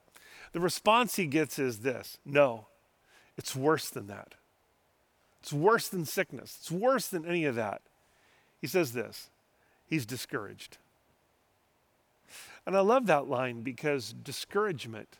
the 0.54 0.60
response 0.60 1.16
he 1.16 1.28
gets 1.28 1.60
is 1.60 1.82
this 1.82 2.18
no, 2.26 2.66
it's 3.38 3.56
worse 3.56 3.92
than 3.92 4.08
that. 4.08 4.34
It's 5.40 5.54
worse 5.54 5.88
than 5.88 6.04
sickness, 6.04 6.58
it's 6.60 6.72
worse 6.72 7.08
than 7.08 7.24
any 7.24 7.46
of 7.46 7.54
that. 7.54 7.84
He 8.60 8.66
says 8.66 8.94
this 8.94 9.30
he's 9.86 10.08
discouraged. 10.08 10.80
And 12.66 12.76
I 12.76 12.80
love 12.80 13.06
that 13.06 13.28
line 13.28 13.62
because 13.62 14.14
discouragement, 14.14 15.20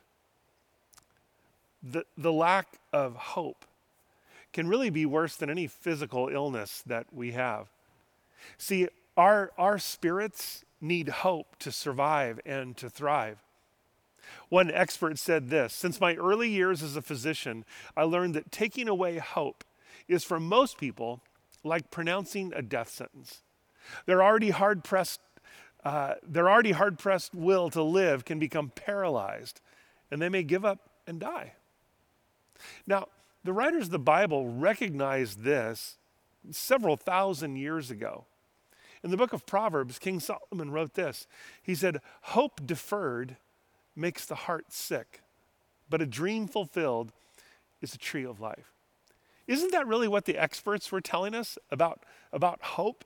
the, 1.84 2.04
the 2.18 2.32
lack 2.32 2.80
of 2.92 3.14
hope, 3.14 3.64
can 4.52 4.66
really 4.66 4.90
be 4.90 5.06
worse 5.06 5.36
than 5.36 5.48
any 5.48 5.68
physical 5.68 6.26
illness 6.26 6.82
that 6.84 7.06
we 7.12 7.30
have. 7.30 7.68
See, 8.58 8.88
our, 9.16 9.52
our 9.56 9.78
spirits 9.78 10.64
need 10.80 11.08
hope 11.08 11.54
to 11.60 11.70
survive 11.70 12.40
and 12.44 12.76
to 12.78 12.90
thrive. 12.90 13.41
One 14.48 14.70
expert 14.70 15.18
said 15.18 15.48
this 15.50 15.72
Since 15.72 16.00
my 16.00 16.14
early 16.14 16.48
years 16.48 16.82
as 16.82 16.96
a 16.96 17.02
physician, 17.02 17.64
I 17.96 18.04
learned 18.04 18.34
that 18.34 18.52
taking 18.52 18.88
away 18.88 19.18
hope 19.18 19.64
is 20.08 20.24
for 20.24 20.40
most 20.40 20.78
people 20.78 21.20
like 21.64 21.90
pronouncing 21.90 22.52
a 22.54 22.62
death 22.62 22.88
sentence. 22.88 23.42
Their 24.06 24.22
already 24.22 24.50
hard 24.50 24.84
pressed, 24.84 25.20
uh, 25.84 26.14
their 26.22 26.50
already 26.50 26.72
hard 26.72 26.98
pressed 26.98 27.34
will 27.34 27.70
to 27.70 27.82
live 27.82 28.24
can 28.24 28.38
become 28.38 28.70
paralyzed, 28.70 29.60
and 30.10 30.20
they 30.20 30.28
may 30.28 30.42
give 30.42 30.64
up 30.64 30.90
and 31.06 31.20
die. 31.20 31.54
Now, 32.86 33.08
the 33.44 33.52
writers 33.52 33.86
of 33.86 33.90
the 33.90 33.98
Bible 33.98 34.48
recognized 34.48 35.42
this 35.42 35.98
several 36.50 36.96
thousand 36.96 37.56
years 37.56 37.90
ago. 37.90 38.26
In 39.02 39.10
the 39.10 39.16
book 39.16 39.32
of 39.32 39.46
Proverbs, 39.46 39.98
King 39.98 40.20
Solomon 40.20 40.70
wrote 40.70 40.94
this. 40.94 41.26
He 41.60 41.74
said, 41.74 42.00
Hope 42.22 42.64
deferred 42.64 43.36
makes 43.94 44.24
the 44.24 44.34
heart 44.34 44.72
sick, 44.72 45.20
but 45.88 46.02
a 46.02 46.06
dream 46.06 46.46
fulfilled 46.48 47.12
is 47.80 47.94
a 47.94 47.98
tree 47.98 48.24
of 48.24 48.40
life. 48.40 48.72
Isn't 49.46 49.72
that 49.72 49.86
really 49.86 50.08
what 50.08 50.24
the 50.24 50.38
experts 50.38 50.90
were 50.92 51.00
telling 51.00 51.34
us 51.34 51.58
about, 51.70 52.04
about 52.32 52.62
hope? 52.62 53.04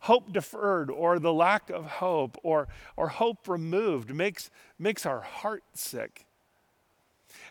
Hope 0.00 0.32
deferred 0.32 0.90
or 0.90 1.18
the 1.18 1.32
lack 1.32 1.70
of 1.70 1.86
hope 1.86 2.36
or, 2.42 2.68
or 2.96 3.08
hope 3.08 3.48
removed 3.48 4.14
makes, 4.14 4.50
makes 4.78 5.06
our 5.06 5.22
heart 5.22 5.64
sick. 5.74 6.26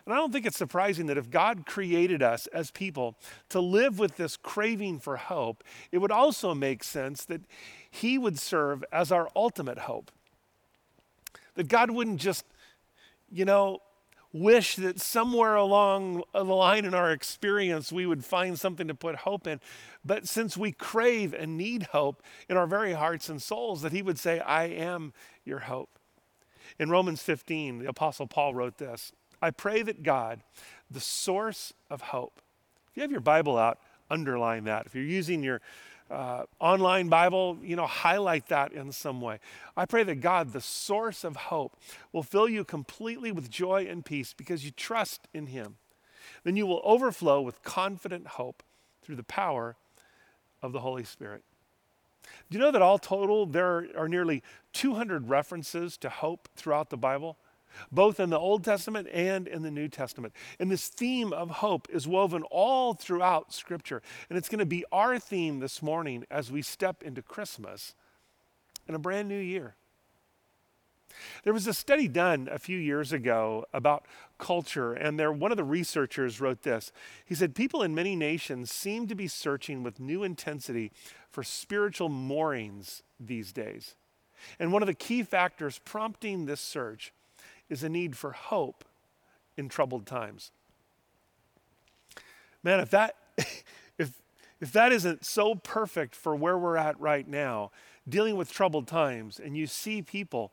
And 0.04 0.14
I 0.14 0.16
don't 0.16 0.32
think 0.32 0.46
it's 0.46 0.56
surprising 0.56 1.06
that 1.06 1.18
if 1.18 1.30
God 1.30 1.66
created 1.66 2.22
us 2.22 2.46
as 2.48 2.70
people 2.70 3.16
to 3.48 3.60
live 3.60 3.98
with 3.98 4.16
this 4.16 4.36
craving 4.36 5.00
for 5.00 5.16
hope, 5.16 5.64
it 5.90 5.98
would 5.98 6.12
also 6.12 6.54
make 6.54 6.84
sense 6.84 7.24
that 7.24 7.42
He 7.90 8.16
would 8.16 8.38
serve 8.38 8.84
as 8.92 9.10
our 9.10 9.28
ultimate 9.34 9.80
hope. 9.80 10.10
That 11.56 11.68
God 11.68 11.90
wouldn't 11.90 12.20
just, 12.20 12.44
you 13.30 13.44
know, 13.44 13.80
wish 14.32 14.76
that 14.76 15.00
somewhere 15.00 15.54
along 15.54 16.22
the 16.32 16.44
line 16.44 16.84
in 16.84 16.94
our 16.94 17.10
experience 17.10 17.90
we 17.90 18.06
would 18.06 18.24
find 18.24 18.58
something 18.58 18.86
to 18.88 18.94
put 18.94 19.16
hope 19.16 19.46
in. 19.46 19.60
But 20.04 20.28
since 20.28 20.56
we 20.56 20.72
crave 20.72 21.34
and 21.34 21.56
need 21.56 21.84
hope 21.84 22.22
in 22.48 22.56
our 22.56 22.66
very 22.66 22.92
hearts 22.92 23.28
and 23.28 23.40
souls, 23.40 23.82
that 23.82 23.92
He 23.92 24.02
would 24.02 24.18
say, 24.18 24.40
I 24.40 24.64
am 24.64 25.12
your 25.44 25.60
hope. 25.60 25.98
In 26.78 26.90
Romans 26.90 27.22
15, 27.22 27.78
the 27.78 27.88
Apostle 27.88 28.26
Paul 28.26 28.54
wrote 28.54 28.78
this 28.78 29.12
I 29.42 29.50
pray 29.50 29.82
that 29.82 30.02
God, 30.02 30.42
the 30.90 31.00
source 31.00 31.72
of 31.90 32.00
hope, 32.00 32.40
if 32.90 32.96
you 32.96 33.02
have 33.02 33.10
your 33.10 33.20
Bible 33.20 33.56
out, 33.58 33.78
underline 34.10 34.64
that. 34.64 34.86
If 34.86 34.94
you're 34.94 35.04
using 35.04 35.42
your 35.42 35.60
uh, 36.10 36.44
online 36.60 37.08
Bible, 37.08 37.58
you 37.62 37.76
know, 37.76 37.86
highlight 37.86 38.48
that 38.48 38.72
in 38.72 38.92
some 38.92 39.20
way. 39.20 39.38
I 39.76 39.86
pray 39.86 40.04
that 40.04 40.20
God, 40.20 40.52
the 40.52 40.60
source 40.60 41.24
of 41.24 41.36
hope, 41.36 41.76
will 42.12 42.22
fill 42.22 42.48
you 42.48 42.64
completely 42.64 43.32
with 43.32 43.50
joy 43.50 43.86
and 43.88 44.04
peace 44.04 44.32
because 44.32 44.64
you 44.64 44.70
trust 44.70 45.28
in 45.34 45.46
Him. 45.46 45.76
Then 46.44 46.56
you 46.56 46.66
will 46.66 46.80
overflow 46.84 47.40
with 47.40 47.62
confident 47.62 48.26
hope 48.28 48.62
through 49.02 49.16
the 49.16 49.24
power 49.24 49.76
of 50.62 50.72
the 50.72 50.80
Holy 50.80 51.04
Spirit. 51.04 51.42
Do 52.50 52.58
you 52.58 52.64
know 52.64 52.70
that 52.70 52.82
all 52.82 52.98
total, 52.98 53.46
there 53.46 53.86
are 53.96 54.08
nearly 54.08 54.42
200 54.72 55.28
references 55.28 55.96
to 55.98 56.08
hope 56.08 56.48
throughout 56.56 56.90
the 56.90 56.96
Bible? 56.96 57.36
Both 57.90 58.20
in 58.20 58.30
the 58.30 58.38
Old 58.38 58.64
Testament 58.64 59.08
and 59.12 59.46
in 59.46 59.62
the 59.62 59.70
New 59.70 59.88
Testament. 59.88 60.34
And 60.58 60.70
this 60.70 60.88
theme 60.88 61.32
of 61.32 61.50
hope 61.50 61.88
is 61.90 62.06
woven 62.06 62.42
all 62.44 62.94
throughout 62.94 63.52
Scripture. 63.52 64.02
And 64.28 64.38
it's 64.38 64.48
going 64.48 64.58
to 64.58 64.66
be 64.66 64.84
our 64.92 65.18
theme 65.18 65.60
this 65.60 65.82
morning 65.82 66.24
as 66.30 66.50
we 66.50 66.62
step 66.62 67.02
into 67.02 67.22
Christmas 67.22 67.94
in 68.88 68.94
a 68.94 68.98
brand 68.98 69.28
new 69.28 69.38
year. 69.38 69.74
There 71.44 71.52
was 71.52 71.66
a 71.66 71.74
study 71.74 72.08
done 72.08 72.48
a 72.50 72.58
few 72.58 72.78
years 72.78 73.12
ago 73.12 73.64
about 73.72 74.06
culture, 74.38 74.92
and 74.92 75.18
there 75.18 75.32
one 75.32 75.50
of 75.50 75.56
the 75.56 75.64
researchers 75.64 76.40
wrote 76.40 76.62
this. 76.62 76.92
He 77.24 77.34
said, 77.34 77.54
People 77.54 77.82
in 77.82 77.94
many 77.94 78.16
nations 78.16 78.70
seem 78.70 79.06
to 79.08 79.14
be 79.14 79.28
searching 79.28 79.82
with 79.82 80.00
new 80.00 80.22
intensity 80.22 80.92
for 81.30 81.42
spiritual 81.42 82.08
moorings 82.08 83.02
these 83.18 83.52
days. 83.52 83.94
And 84.58 84.72
one 84.72 84.82
of 84.82 84.86
the 84.86 84.94
key 84.94 85.22
factors 85.22 85.80
prompting 85.84 86.44
this 86.44 86.60
search 86.60 87.12
is 87.68 87.82
a 87.82 87.88
need 87.88 88.16
for 88.16 88.32
hope 88.32 88.84
in 89.56 89.68
troubled 89.68 90.06
times. 90.06 90.50
Man, 92.62 92.80
if 92.80 92.90
that 92.90 93.16
if 93.98 94.20
if 94.60 94.72
that 94.72 94.92
isn't 94.92 95.24
so 95.24 95.54
perfect 95.54 96.14
for 96.14 96.34
where 96.34 96.58
we're 96.58 96.76
at 96.76 96.98
right 97.00 97.26
now, 97.26 97.70
dealing 98.08 98.36
with 98.36 98.52
troubled 98.52 98.86
times, 98.86 99.38
and 99.38 99.56
you 99.56 99.66
see 99.66 100.02
people 100.02 100.52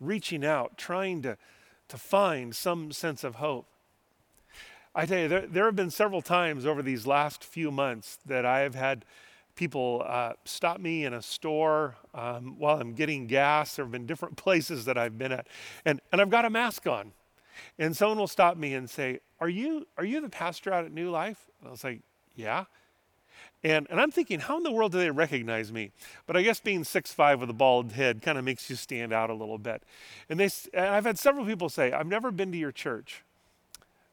reaching 0.00 0.44
out, 0.44 0.78
trying 0.78 1.22
to, 1.22 1.36
to 1.88 1.98
find 1.98 2.54
some 2.54 2.92
sense 2.92 3.24
of 3.24 3.36
hope. 3.36 3.66
I 4.94 5.06
tell 5.06 5.20
you, 5.20 5.28
there, 5.28 5.46
there 5.46 5.64
have 5.66 5.76
been 5.76 5.90
several 5.90 6.22
times 6.22 6.66
over 6.66 6.82
these 6.82 7.06
last 7.06 7.44
few 7.44 7.70
months 7.70 8.18
that 8.26 8.44
I 8.44 8.60
have 8.60 8.74
had 8.74 9.04
people 9.54 10.02
uh, 10.06 10.32
stop 10.44 10.80
me 10.80 11.04
in 11.04 11.14
a 11.14 11.22
store 11.22 11.96
um, 12.14 12.58
while 12.58 12.80
I'm 12.80 12.92
getting 12.94 13.26
gas. 13.26 13.76
There 13.76 13.84
have 13.84 13.92
been 13.92 14.06
different 14.06 14.36
places 14.38 14.84
that 14.86 14.96
I've 14.96 15.18
been 15.18 15.32
at, 15.32 15.46
and, 15.84 16.00
and 16.12 16.20
I've 16.20 16.30
got 16.30 16.44
a 16.44 16.50
mask 16.50 16.86
on. 16.86 17.12
And 17.78 17.96
someone 17.96 18.18
will 18.18 18.26
stop 18.26 18.56
me 18.56 18.74
and 18.74 18.88
say, 18.88 19.20
Are 19.38 19.48
you, 19.48 19.86
are 19.98 20.04
you 20.04 20.20
the 20.20 20.30
pastor 20.30 20.72
out 20.72 20.84
at 20.84 20.92
New 20.92 21.10
Life? 21.10 21.48
And 21.60 21.68
I 21.68 21.70
was 21.70 21.84
like, 21.84 22.00
Yeah. 22.34 22.64
And, 23.62 23.86
and 23.90 24.00
I'm 24.00 24.10
thinking, 24.10 24.40
how 24.40 24.56
in 24.56 24.62
the 24.62 24.72
world 24.72 24.92
do 24.92 24.98
they 24.98 25.10
recognize 25.10 25.70
me? 25.70 25.92
But 26.26 26.36
I 26.36 26.42
guess 26.42 26.60
being 26.60 26.82
6'5 26.82 27.40
with 27.40 27.50
a 27.50 27.54
bald 27.54 27.92
head 27.92 28.22
kind 28.22 28.38
of 28.38 28.44
makes 28.44 28.70
you 28.70 28.76
stand 28.76 29.12
out 29.12 29.28
a 29.28 29.34
little 29.34 29.58
bit. 29.58 29.82
And, 30.30 30.40
they, 30.40 30.48
and 30.72 30.86
I've 30.86 31.04
had 31.04 31.18
several 31.18 31.44
people 31.44 31.68
say, 31.68 31.92
I've 31.92 32.06
never 32.06 32.30
been 32.30 32.52
to 32.52 32.58
your 32.58 32.72
church. 32.72 33.22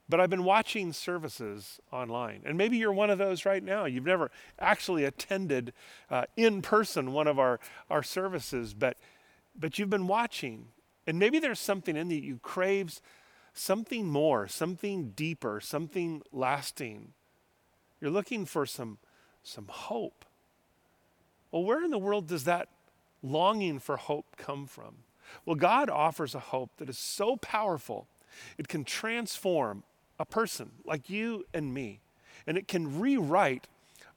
But 0.10 0.22
I've 0.22 0.30
been 0.30 0.46
watching 0.46 0.94
services 0.94 1.80
online. 1.92 2.42
And 2.46 2.58
maybe 2.58 2.78
you're 2.78 2.94
one 2.94 3.10
of 3.10 3.18
those 3.18 3.46
right 3.46 3.64
now. 3.64 3.86
You've 3.86 4.06
never 4.06 4.32
actually 4.58 5.04
attended 5.04 5.74
uh, 6.10 6.26
in 6.38 6.62
person 6.62 7.12
one 7.12 7.28
of 7.28 7.40
our, 7.40 7.60
our 7.90 8.04
services, 8.04 8.74
but, 8.74 8.98
but 9.58 9.78
you've 9.78 9.90
been 9.90 10.08
watching. 10.08 10.68
And 11.06 11.20
maybe 11.20 11.40
there's 11.40 11.60
something 11.60 11.98
in 11.98 12.08
that 12.08 12.24
you 12.24 12.40
craves 12.42 13.02
something 13.54 14.08
more, 14.08 14.48
something 14.48 15.12
deeper, 15.12 15.60
something 15.60 16.22
lasting. 16.32 17.14
You're 18.00 18.12
looking 18.12 18.46
for 18.46 18.66
some, 18.66 19.00
some 19.44 19.68
hope. 19.68 20.26
Well, 21.52 21.64
where 21.64 21.84
in 21.84 21.92
the 21.92 21.98
world 21.98 22.28
does 22.28 22.44
that 22.44 22.70
longing 23.24 23.80
for 23.80 23.98
hope 23.98 24.38
come 24.38 24.68
from? 24.68 24.98
Well, 25.46 25.56
God 25.56 25.90
offers 25.90 26.36
a 26.36 26.40
hope 26.40 26.78
that 26.78 26.90
is 26.90 26.98
so 26.98 27.36
powerful, 27.38 28.08
it 28.58 28.68
can 28.68 28.84
transform 28.84 29.84
a 30.20 30.26
person 30.26 30.72
like 30.86 31.10
you 31.10 31.46
and 31.54 31.74
me, 31.74 32.02
and 32.46 32.58
it 32.58 32.68
can 32.68 33.00
rewrite 33.00 33.68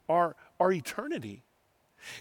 our, 0.09 0.37
our 0.59 0.73
eternity. 0.73 1.43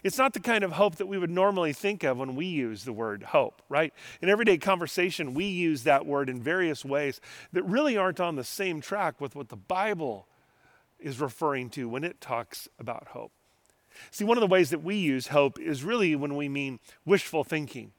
It's 0.04 0.18
not 0.18 0.34
the 0.34 0.40
kind 0.40 0.64
of 0.64 0.74
hope 0.74 0.96
that 0.98 1.08
we 1.08 1.18
would 1.18 1.30
normally 1.30 1.74
think 1.74 2.04
of 2.04 2.18
when 2.18 2.36
we 2.36 2.46
use 2.46 2.84
the 2.84 2.94
word 2.94 3.24
hope, 3.24 3.62
right? 3.70 3.94
In 4.22 4.30
everyday 4.30 4.58
conversation, 4.58 5.34
we 5.34 5.46
use 5.46 5.84
that 5.84 6.06
word 6.06 6.30
in 6.30 6.42
various 6.42 6.84
ways 6.84 7.22
that 7.54 7.64
really 7.64 7.96
aren't 7.98 8.20
on 8.20 8.36
the 8.36 8.44
same 8.44 8.82
track 8.82 9.22
with 9.22 9.36
what 9.36 9.50
the 9.50 9.56
Bible 9.56 10.28
is 11.00 11.22
referring 11.22 11.70
to 11.72 11.88
when 11.88 12.04
it 12.04 12.20
talks 12.20 12.68
about 12.78 13.10
hope. 13.10 13.32
See, 14.12 14.24
one 14.24 14.38
of 14.38 14.42
the 14.42 14.48
ways 14.48 14.70
that 14.70 14.84
we 14.84 14.96
use 14.96 15.28
hope 15.28 15.60
is 15.60 15.84
really 15.84 16.16
when 16.16 16.36
we 16.36 16.50
mean 16.50 16.80
wishful 17.06 17.44
thinking. 17.44 17.92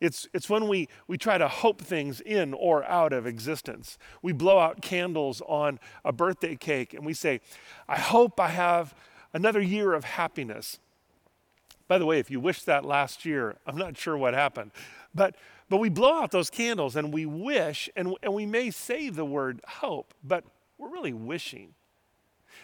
It's, 0.00 0.28
it's 0.32 0.48
when 0.48 0.68
we, 0.68 0.88
we 1.08 1.18
try 1.18 1.38
to 1.38 1.48
hope 1.48 1.80
things 1.80 2.20
in 2.20 2.54
or 2.54 2.84
out 2.84 3.12
of 3.12 3.26
existence. 3.26 3.98
We 4.22 4.32
blow 4.32 4.58
out 4.58 4.80
candles 4.80 5.42
on 5.46 5.80
a 6.04 6.12
birthday 6.12 6.54
cake 6.56 6.94
and 6.94 7.04
we 7.04 7.14
say, 7.14 7.40
I 7.88 7.98
hope 7.98 8.38
I 8.38 8.48
have 8.48 8.94
another 9.32 9.60
year 9.60 9.94
of 9.94 10.04
happiness. 10.04 10.78
By 11.88 11.98
the 11.98 12.06
way, 12.06 12.18
if 12.18 12.30
you 12.30 12.38
wish 12.38 12.62
that 12.64 12.84
last 12.84 13.24
year, 13.24 13.56
I'm 13.66 13.76
not 13.76 13.96
sure 13.96 14.16
what 14.16 14.34
happened. 14.34 14.70
But, 15.14 15.36
but 15.68 15.78
we 15.78 15.88
blow 15.88 16.22
out 16.22 16.30
those 16.30 16.50
candles 16.50 16.94
and 16.94 17.12
we 17.12 17.26
wish, 17.26 17.88
and, 17.96 18.14
and 18.22 18.34
we 18.34 18.46
may 18.46 18.70
say 18.70 19.08
the 19.08 19.24
word 19.24 19.60
hope, 19.66 20.14
but 20.22 20.44
we're 20.76 20.90
really 20.90 21.14
wishing. 21.14 21.74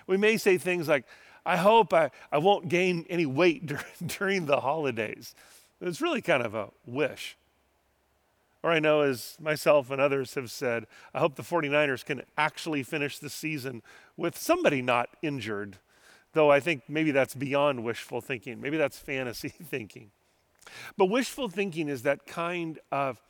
We 0.07 0.17
may 0.17 0.37
say 0.37 0.59
things 0.59 0.89
like, 0.89 1.05
I 1.47 1.57
hope 1.57 1.93
I, 1.93 2.11
I 2.31 2.39
won't 2.39 2.69
gain 2.69 3.07
any 3.11 3.27
weight 3.27 3.67
during, 3.67 3.85
during 4.07 4.47
the 4.47 4.61
holidays. 4.61 5.35
It's 5.81 6.01
really 6.01 6.23
kind 6.23 6.43
of 6.43 6.55
a 6.55 6.71
wish. 6.87 7.37
Or 8.63 8.71
I 8.71 8.79
know, 8.79 9.03
as 9.03 9.37
myself 9.39 9.91
and 9.91 10.01
others 10.01 10.35
have 10.35 10.51
said, 10.51 10.87
I 11.13 11.19
hope 11.19 11.35
the 11.35 11.43
49ers 11.43 12.05
can 12.05 12.23
actually 12.39 12.83
finish 12.83 13.19
the 13.19 13.29
season 13.29 13.83
with 14.17 14.39
somebody 14.39 14.81
not 14.81 15.11
injured, 15.21 15.77
though 16.33 16.51
I 16.51 16.61
think 16.61 16.85
maybe 16.89 17.11
that's 17.11 17.35
beyond 17.35 17.85
wishful 17.85 18.23
thinking. 18.23 18.63
Maybe 18.63 18.79
that's 18.79 18.99
fantasy 18.99 19.49
thinking. 19.63 20.13
But 20.97 21.07
wishful 21.07 21.51
thinking 21.51 21.89
is 21.89 22.03
that 22.05 22.27
kind 22.27 22.79
of 22.91 23.21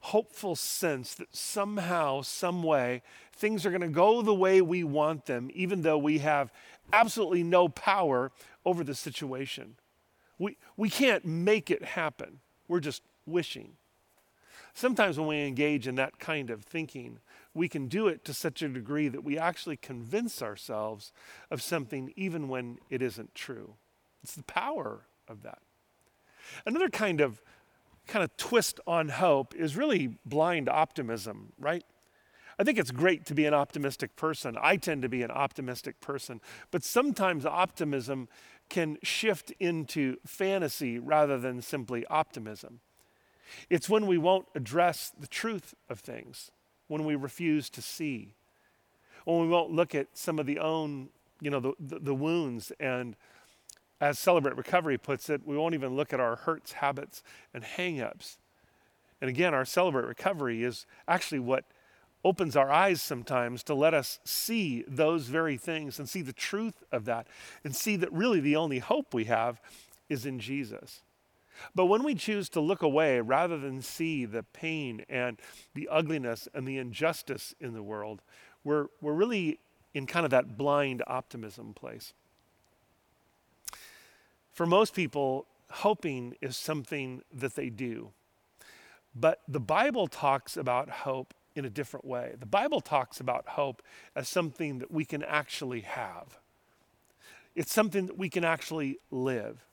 hopeful 0.00 0.56
sense 0.56 1.14
that 1.16 1.36
somehow, 1.36 2.22
some 2.22 2.62
way, 2.62 3.02
things 3.34 3.66
are 3.66 3.70
going 3.70 3.82
to 3.82 3.88
go 3.88 4.22
the 4.22 4.34
way 4.34 4.62
we 4.62 4.82
want 4.82 5.26
them, 5.26 5.50
even 5.52 5.82
though 5.82 5.98
we 5.98 6.18
have 6.18 6.50
absolutely 6.92 7.42
no 7.42 7.68
power 7.68 8.32
over 8.64 8.82
the 8.82 8.94
situation. 8.94 9.76
We, 10.40 10.56
we 10.78 10.88
can't 10.88 11.24
make 11.24 11.70
it 11.70 11.84
happen. 11.84 12.40
We're 12.66 12.80
just 12.80 13.02
wishing. 13.26 13.74
Sometimes 14.72 15.18
when 15.18 15.28
we 15.28 15.46
engage 15.46 15.86
in 15.86 15.96
that 15.96 16.18
kind 16.18 16.48
of 16.48 16.62
thinking, 16.62 17.18
we 17.52 17.68
can 17.68 17.88
do 17.88 18.08
it 18.08 18.24
to 18.24 18.32
such 18.32 18.62
a 18.62 18.68
degree 18.68 19.08
that 19.08 19.22
we 19.22 19.38
actually 19.38 19.76
convince 19.76 20.40
ourselves 20.40 21.12
of 21.50 21.60
something 21.60 22.12
even 22.16 22.48
when 22.48 22.78
it 22.88 23.02
isn't 23.02 23.34
true. 23.34 23.74
It's 24.22 24.34
the 24.34 24.42
power 24.44 25.00
of 25.28 25.42
that. 25.42 25.58
Another 26.64 26.88
kind 26.88 27.20
of 27.20 27.42
kind 28.06 28.24
of 28.24 28.34
twist 28.36 28.80
on 28.86 29.08
hope 29.08 29.54
is 29.54 29.76
really 29.76 30.16
blind 30.24 30.68
optimism, 30.68 31.52
right? 31.58 31.84
I 32.58 32.64
think 32.64 32.78
it's 32.78 32.90
great 32.90 33.24
to 33.26 33.34
be 33.34 33.46
an 33.46 33.54
optimistic 33.54 34.16
person. 34.16 34.56
I 34.60 34.76
tend 34.76 35.02
to 35.02 35.08
be 35.08 35.22
an 35.22 35.30
optimistic 35.30 36.00
person. 36.00 36.40
But 36.70 36.82
sometimes 36.82 37.46
optimism 37.46 38.28
can 38.70 38.96
shift 39.02 39.52
into 39.60 40.16
fantasy 40.24 40.98
rather 40.98 41.38
than 41.38 41.60
simply 41.60 42.06
optimism. 42.06 42.80
It's 43.68 43.88
when 43.88 44.06
we 44.06 44.16
won't 44.16 44.46
address 44.54 45.12
the 45.18 45.26
truth 45.26 45.74
of 45.88 46.00
things, 46.00 46.50
when 46.86 47.04
we 47.04 47.16
refuse 47.16 47.68
to 47.70 47.82
see, 47.82 48.34
when 49.24 49.40
we 49.40 49.48
won't 49.48 49.72
look 49.72 49.94
at 49.94 50.16
some 50.16 50.38
of 50.38 50.46
the 50.46 50.58
own, 50.58 51.10
you 51.40 51.50
know, 51.50 51.60
the, 51.60 51.72
the, 51.78 51.98
the 51.98 52.14
wounds 52.14 52.72
and 52.80 53.16
as 54.00 54.18
Celebrate 54.18 54.56
Recovery 54.56 54.96
puts 54.96 55.28
it, 55.28 55.46
we 55.46 55.58
won't 55.58 55.74
even 55.74 55.94
look 55.94 56.12
at 56.12 56.20
our 56.20 56.36
hurts, 56.36 56.72
habits, 56.72 57.22
and 57.52 57.62
hangups. 57.62 58.38
And 59.20 59.28
again, 59.28 59.52
our 59.52 59.66
Celebrate 59.66 60.06
Recovery 60.06 60.64
is 60.64 60.86
actually 61.06 61.40
what 61.40 61.66
opens 62.24 62.56
our 62.56 62.70
eyes 62.70 63.00
sometimes 63.00 63.62
to 63.64 63.74
let 63.74 63.94
us 63.94 64.18
see 64.24 64.84
those 64.86 65.26
very 65.26 65.56
things 65.56 65.98
and 65.98 66.08
see 66.08 66.22
the 66.22 66.32
truth 66.32 66.84
of 66.92 67.04
that 67.06 67.26
and 67.64 67.74
see 67.74 67.96
that 67.96 68.12
really 68.12 68.40
the 68.40 68.56
only 68.56 68.78
hope 68.78 69.14
we 69.14 69.24
have 69.24 69.60
is 70.08 70.26
in 70.26 70.38
Jesus. 70.38 71.02
But 71.74 71.86
when 71.86 72.02
we 72.02 72.14
choose 72.14 72.48
to 72.50 72.60
look 72.60 72.82
away 72.82 73.20
rather 73.20 73.58
than 73.58 73.82
see 73.82 74.24
the 74.24 74.42
pain 74.42 75.04
and 75.08 75.38
the 75.74 75.88
ugliness 75.88 76.48
and 76.54 76.66
the 76.66 76.78
injustice 76.78 77.54
in 77.60 77.74
the 77.74 77.82
world, 77.82 78.22
we're, 78.64 78.86
we're 79.00 79.14
really 79.14 79.58
in 79.94 80.06
kind 80.06 80.24
of 80.24 80.30
that 80.30 80.56
blind 80.56 81.02
optimism 81.06 81.74
place. 81.74 82.12
For 84.52 84.66
most 84.66 84.94
people, 84.94 85.46
hoping 85.70 86.36
is 86.40 86.56
something 86.56 87.22
that 87.32 87.54
they 87.54 87.70
do. 87.70 88.10
But 89.14 89.40
the 89.48 89.60
Bible 89.60 90.06
talks 90.06 90.56
about 90.56 90.90
hope 90.90 91.34
in 91.54 91.64
a 91.64 91.70
different 91.70 92.04
way. 92.04 92.34
The 92.38 92.46
Bible 92.46 92.80
talks 92.80 93.20
about 93.20 93.48
hope 93.48 93.82
as 94.14 94.28
something 94.28 94.78
that 94.78 94.90
we 94.90 95.04
can 95.04 95.22
actually 95.22 95.80
have, 95.82 96.38
it's 97.54 97.72
something 97.72 98.06
that 98.06 98.16
we 98.16 98.28
can 98.28 98.44
actually 98.44 98.98
live. 99.10 99.64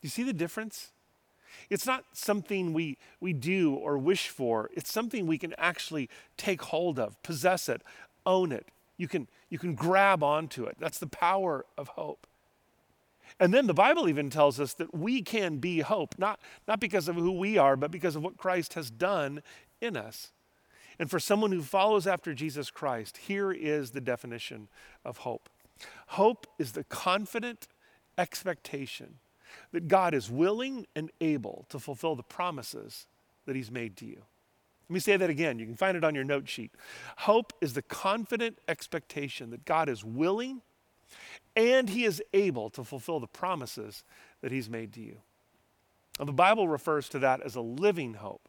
You 0.00 0.08
see 0.08 0.22
the 0.22 0.32
difference? 0.32 0.90
It's 1.70 1.86
not 1.86 2.04
something 2.12 2.72
we, 2.72 2.98
we 3.20 3.32
do 3.32 3.74
or 3.74 3.96
wish 3.96 4.28
for. 4.28 4.70
It's 4.74 4.92
something 4.92 5.26
we 5.26 5.38
can 5.38 5.54
actually 5.56 6.08
take 6.36 6.62
hold 6.62 6.98
of, 6.98 7.22
possess 7.22 7.68
it, 7.68 7.82
own 8.26 8.50
it. 8.52 8.66
You 8.96 9.08
can, 9.08 9.28
you 9.50 9.58
can 9.58 9.74
grab 9.74 10.22
onto 10.22 10.64
it. 10.64 10.76
That's 10.78 10.98
the 10.98 11.06
power 11.06 11.64
of 11.76 11.88
hope. 11.88 12.26
And 13.40 13.52
then 13.52 13.66
the 13.66 13.74
Bible 13.74 14.08
even 14.08 14.30
tells 14.30 14.60
us 14.60 14.74
that 14.74 14.94
we 14.94 15.22
can 15.22 15.58
be 15.58 15.80
hope, 15.80 16.14
not, 16.18 16.38
not 16.68 16.80
because 16.80 17.08
of 17.08 17.16
who 17.16 17.32
we 17.32 17.58
are, 17.58 17.76
but 17.76 17.90
because 17.90 18.14
of 18.14 18.22
what 18.22 18.36
Christ 18.36 18.74
has 18.74 18.90
done 18.90 19.42
in 19.80 19.96
us. 19.96 20.32
And 20.98 21.10
for 21.10 21.18
someone 21.18 21.52
who 21.52 21.62
follows 21.62 22.06
after 22.06 22.34
Jesus 22.34 22.70
Christ, 22.70 23.16
here 23.16 23.52
is 23.52 23.90
the 23.90 24.00
definition 24.00 24.68
of 25.04 25.18
hope 25.18 25.48
hope 26.08 26.46
is 26.58 26.72
the 26.72 26.84
confident 26.84 27.66
expectation 28.16 29.18
that 29.72 29.88
God 29.88 30.14
is 30.14 30.30
willing 30.30 30.86
and 30.94 31.10
able 31.20 31.66
to 31.68 31.78
fulfill 31.78 32.14
the 32.14 32.22
promises 32.22 33.06
that 33.46 33.56
He's 33.56 33.70
made 33.70 33.96
to 33.98 34.06
you. 34.06 34.22
Let 34.88 34.94
me 34.94 35.00
say 35.00 35.16
that 35.16 35.30
again. 35.30 35.58
You 35.58 35.66
can 35.66 35.76
find 35.76 35.96
it 35.96 36.04
on 36.04 36.14
your 36.14 36.24
note 36.24 36.48
sheet. 36.48 36.72
Hope 37.18 37.52
is 37.60 37.72
the 37.74 37.82
confident 37.82 38.58
expectation 38.68 39.50
that 39.50 39.64
God 39.64 39.88
is 39.88 40.04
willing 40.04 40.62
and 41.56 41.88
He 41.88 42.04
is 42.04 42.22
able 42.32 42.70
to 42.70 42.84
fulfill 42.84 43.20
the 43.20 43.26
promises 43.26 44.04
that 44.42 44.52
He's 44.52 44.68
made 44.68 44.92
to 44.94 45.00
you. 45.00 45.16
Now, 46.18 46.26
the 46.26 46.32
Bible 46.32 46.68
refers 46.68 47.08
to 47.10 47.18
that 47.20 47.40
as 47.42 47.56
a 47.56 47.60
living 47.60 48.14
hope 48.14 48.48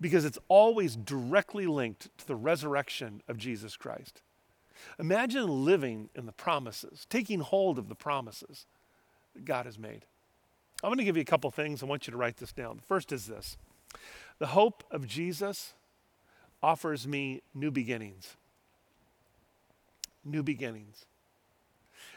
because 0.00 0.24
it's 0.24 0.38
always 0.48 0.96
directly 0.96 1.66
linked 1.66 2.16
to 2.18 2.26
the 2.26 2.36
resurrection 2.36 3.22
of 3.28 3.36
Jesus 3.38 3.76
Christ. 3.76 4.22
Imagine 4.98 5.64
living 5.64 6.08
in 6.14 6.26
the 6.26 6.32
promises, 6.32 7.06
taking 7.10 7.40
hold 7.40 7.78
of 7.78 7.88
the 7.88 7.94
promises 7.94 8.66
that 9.34 9.44
God 9.44 9.66
has 9.66 9.78
made. 9.78 10.04
I'm 10.82 10.90
going 10.90 10.98
to 10.98 11.04
give 11.04 11.16
you 11.16 11.22
a 11.22 11.26
couple 11.26 11.50
things. 11.50 11.82
I 11.82 11.86
want 11.86 12.06
you 12.06 12.12
to 12.12 12.16
write 12.16 12.36
this 12.36 12.52
down. 12.52 12.76
The 12.76 12.82
first 12.82 13.10
is 13.12 13.26
this 13.26 13.56
the 14.38 14.48
hope 14.48 14.84
of 14.90 15.06
Jesus 15.06 15.74
offers 16.62 17.06
me 17.06 17.42
new 17.54 17.70
beginnings. 17.70 18.36
New 20.24 20.42
beginnings. 20.42 21.06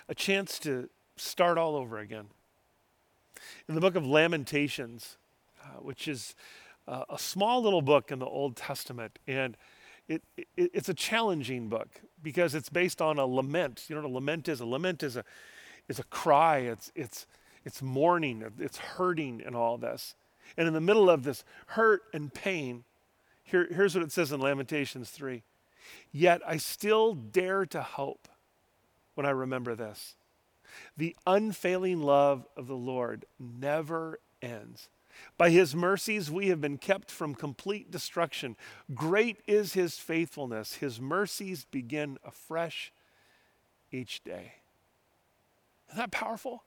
A 0.09 0.15
chance 0.15 0.59
to 0.59 0.89
start 1.15 1.57
all 1.57 1.75
over 1.75 1.97
again. 1.97 2.27
In 3.67 3.75
the 3.75 3.81
book 3.81 3.95
of 3.95 4.05
Lamentations, 4.05 5.17
uh, 5.63 5.79
which 5.79 6.07
is 6.07 6.35
a 7.09 7.17
small 7.17 7.61
little 7.61 7.81
book 7.81 8.11
in 8.11 8.19
the 8.19 8.25
Old 8.25 8.55
Testament, 8.55 9.17
and 9.27 9.55
it, 10.07 10.23
it, 10.35 10.47
it's 10.55 10.89
a 10.89 10.93
challenging 10.93 11.69
book 11.69 11.87
because 12.21 12.53
it's 12.53 12.69
based 12.69 13.01
on 13.01 13.17
a 13.17 13.25
lament. 13.25 13.85
You 13.87 13.95
know 13.95 14.01
what 14.01 14.09
a 14.09 14.13
lament 14.13 14.49
is? 14.49 14.59
A 14.59 14.65
lament 14.65 15.03
is 15.03 15.15
a 15.15 15.23
is 15.87 15.99
a 15.99 16.03
cry. 16.03 16.59
It's 16.59 16.91
it's 16.95 17.25
it's 17.63 17.81
mourning. 17.81 18.43
It's 18.59 18.77
hurting 18.77 19.41
and 19.45 19.55
all 19.55 19.77
this. 19.77 20.15
And 20.57 20.67
in 20.67 20.73
the 20.73 20.81
middle 20.81 21.09
of 21.09 21.23
this 21.23 21.43
hurt 21.67 22.01
and 22.13 22.33
pain, 22.33 22.83
here, 23.43 23.67
here's 23.71 23.95
what 23.95 24.03
it 24.03 24.11
says 24.11 24.31
in 24.31 24.41
Lamentations 24.41 25.09
3. 25.09 25.43
Yet 26.11 26.41
I 26.45 26.57
still 26.57 27.13
dare 27.13 27.65
to 27.67 27.81
hope 27.81 28.27
when 29.15 29.25
I 29.25 29.31
remember 29.31 29.75
this. 29.75 30.15
The 30.97 31.15
unfailing 31.27 32.01
love 32.01 32.47
of 32.55 32.67
the 32.67 32.75
Lord 32.75 33.25
never 33.39 34.19
ends. 34.41 34.89
By 35.37 35.49
his 35.49 35.75
mercies, 35.75 36.29
we 36.31 36.47
have 36.47 36.61
been 36.61 36.77
kept 36.77 37.11
from 37.11 37.35
complete 37.35 37.91
destruction. 37.91 38.55
Great 38.93 39.37
is 39.47 39.73
his 39.73 39.97
faithfulness. 39.97 40.75
His 40.75 40.99
mercies 40.99 41.65
begin 41.71 42.17
afresh 42.23 42.91
each 43.91 44.23
day. 44.23 44.53
Isn't 45.89 45.99
that 45.99 46.11
powerful? 46.11 46.63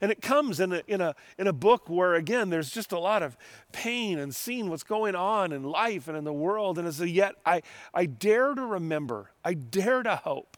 And 0.00 0.10
it 0.10 0.20
comes 0.20 0.60
in 0.60 0.72
a, 0.72 0.82
in, 0.86 1.00
a, 1.00 1.14
in 1.38 1.46
a 1.46 1.52
book 1.52 1.88
where, 1.88 2.14
again, 2.14 2.50
there's 2.50 2.70
just 2.70 2.92
a 2.92 2.98
lot 2.98 3.22
of 3.22 3.36
pain 3.72 4.18
and 4.18 4.34
seeing 4.34 4.68
what's 4.68 4.82
going 4.82 5.14
on 5.14 5.52
in 5.52 5.62
life 5.62 6.08
and 6.08 6.16
in 6.16 6.24
the 6.24 6.32
world. 6.32 6.78
And 6.78 6.86
as 6.86 7.00
a 7.00 7.08
yet, 7.08 7.36
I, 7.44 7.62
I 7.94 8.06
dare 8.06 8.54
to 8.54 8.62
remember, 8.62 9.30
I 9.44 9.54
dare 9.54 10.02
to 10.02 10.16
hope, 10.16 10.56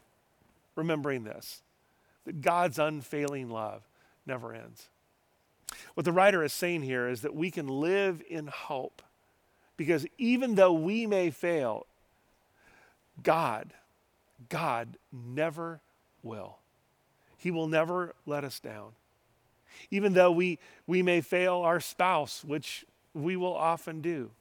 remembering 0.75 1.23
this, 1.23 1.61
that 2.25 2.41
God's 2.41 2.79
unfailing 2.79 3.49
love 3.49 3.87
never 4.25 4.53
ends. 4.53 4.89
What 5.93 6.05
the 6.05 6.11
writer 6.11 6.43
is 6.43 6.53
saying 6.53 6.83
here 6.83 7.07
is 7.07 7.21
that 7.21 7.35
we 7.35 7.51
can 7.51 7.67
live 7.67 8.21
in 8.29 8.47
hope 8.47 9.01
because 9.77 10.05
even 10.17 10.55
though 10.55 10.73
we 10.73 11.05
may 11.05 11.29
fail, 11.29 11.85
God, 13.23 13.73
God 14.49 14.97
never 15.11 15.81
will. 16.23 16.57
He 17.37 17.51
will 17.51 17.67
never 17.67 18.13
let 18.25 18.43
us 18.43 18.59
down. 18.59 18.91
Even 19.91 20.13
though 20.13 20.31
we, 20.31 20.59
we 20.85 21.01
may 21.01 21.21
fail 21.21 21.55
our 21.57 21.79
spouse, 21.79 22.43
which 22.43 22.85
we 23.13 23.37
will 23.37 23.55
often 23.55 24.01
do, 24.01 24.31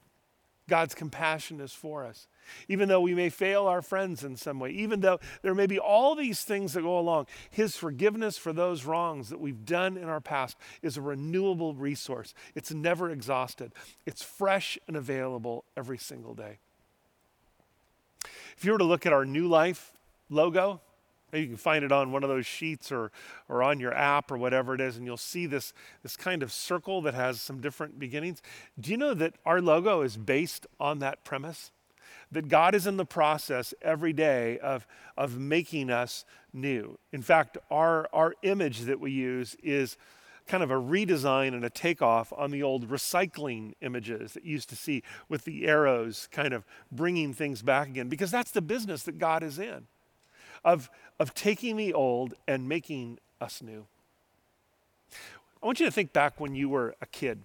God's 0.68 0.94
compassion 0.94 1.60
is 1.60 1.72
for 1.72 2.04
us. 2.04 2.26
Even 2.68 2.88
though 2.88 3.00
we 3.00 3.14
may 3.14 3.28
fail 3.28 3.66
our 3.66 3.82
friends 3.82 4.24
in 4.24 4.36
some 4.36 4.58
way, 4.58 4.70
even 4.70 5.00
though 5.00 5.20
there 5.42 5.54
may 5.54 5.66
be 5.66 5.78
all 5.78 6.14
these 6.14 6.42
things 6.42 6.72
that 6.72 6.82
go 6.82 6.98
along, 6.98 7.26
His 7.50 7.76
forgiveness 7.76 8.38
for 8.38 8.52
those 8.52 8.84
wrongs 8.84 9.28
that 9.30 9.40
we've 9.40 9.64
done 9.64 9.96
in 9.96 10.04
our 10.04 10.20
past 10.20 10.56
is 10.82 10.96
a 10.96 11.02
renewable 11.02 11.74
resource. 11.74 12.34
It's 12.54 12.72
never 12.72 13.10
exhausted, 13.10 13.72
it's 14.06 14.22
fresh 14.22 14.78
and 14.86 14.96
available 14.96 15.64
every 15.76 15.98
single 15.98 16.34
day. 16.34 16.58
If 18.56 18.64
you 18.64 18.72
were 18.72 18.78
to 18.78 18.84
look 18.84 19.06
at 19.06 19.12
our 19.12 19.24
new 19.24 19.46
life 19.46 19.92
logo, 20.28 20.80
you 21.32 21.46
can 21.46 21.56
find 21.56 21.84
it 21.84 21.92
on 21.92 22.10
one 22.10 22.22
of 22.22 22.30
those 22.30 22.46
sheets 22.46 22.90
or, 22.90 23.12
or 23.48 23.62
on 23.62 23.80
your 23.80 23.94
app 23.94 24.30
or 24.30 24.38
whatever 24.38 24.74
it 24.74 24.80
is, 24.80 24.96
and 24.96 25.04
you'll 25.04 25.16
see 25.16 25.46
this, 25.46 25.74
this 26.02 26.16
kind 26.16 26.42
of 26.42 26.50
circle 26.50 27.02
that 27.02 27.14
has 27.14 27.40
some 27.40 27.60
different 27.60 27.98
beginnings. 27.98 28.42
Do 28.80 28.90
you 28.90 28.96
know 28.96 29.14
that 29.14 29.34
our 29.44 29.60
logo 29.60 30.00
is 30.00 30.16
based 30.16 30.66
on 30.80 31.00
that 31.00 31.24
premise? 31.24 31.70
That 32.30 32.48
God 32.48 32.74
is 32.74 32.86
in 32.86 32.98
the 32.98 33.06
process 33.06 33.72
every 33.80 34.12
day 34.12 34.58
of, 34.58 34.86
of 35.16 35.38
making 35.38 35.90
us 35.90 36.24
new. 36.52 36.98
In 37.12 37.22
fact, 37.22 37.56
our, 37.70 38.08
our 38.12 38.34
image 38.42 38.80
that 38.82 39.00
we 39.00 39.10
use 39.10 39.56
is 39.62 39.96
kind 40.46 40.62
of 40.62 40.70
a 40.70 40.74
redesign 40.74 41.48
and 41.48 41.64
a 41.64 41.70
takeoff 41.70 42.32
on 42.36 42.50
the 42.50 42.62
old 42.62 42.88
recycling 42.88 43.74
images 43.80 44.32
that 44.32 44.44
you 44.44 44.52
used 44.52 44.68
to 44.70 44.76
see 44.76 45.02
with 45.28 45.44
the 45.44 45.66
arrows 45.66 46.28
kind 46.32 46.54
of 46.54 46.64
bringing 46.90 47.34
things 47.34 47.62
back 47.62 47.88
again, 47.88 48.08
because 48.08 48.30
that's 48.30 48.50
the 48.50 48.62
business 48.62 49.02
that 49.02 49.18
God 49.18 49.42
is 49.42 49.58
in 49.58 49.86
of, 50.64 50.90
of 51.20 51.34
taking 51.34 51.76
the 51.76 51.92
old 51.92 52.34
and 52.46 52.68
making 52.68 53.18
us 53.40 53.62
new. 53.62 53.86
I 55.62 55.66
want 55.66 55.80
you 55.80 55.86
to 55.86 55.92
think 55.92 56.12
back 56.12 56.40
when 56.40 56.54
you 56.54 56.68
were 56.68 56.94
a 57.00 57.06
kid. 57.06 57.42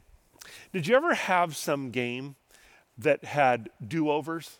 Did 0.71 0.87
you 0.87 0.95
ever 0.95 1.13
have 1.13 1.55
some 1.55 1.89
game 1.89 2.35
that 2.97 3.23
had 3.25 3.69
do 3.85 4.09
overs, 4.09 4.59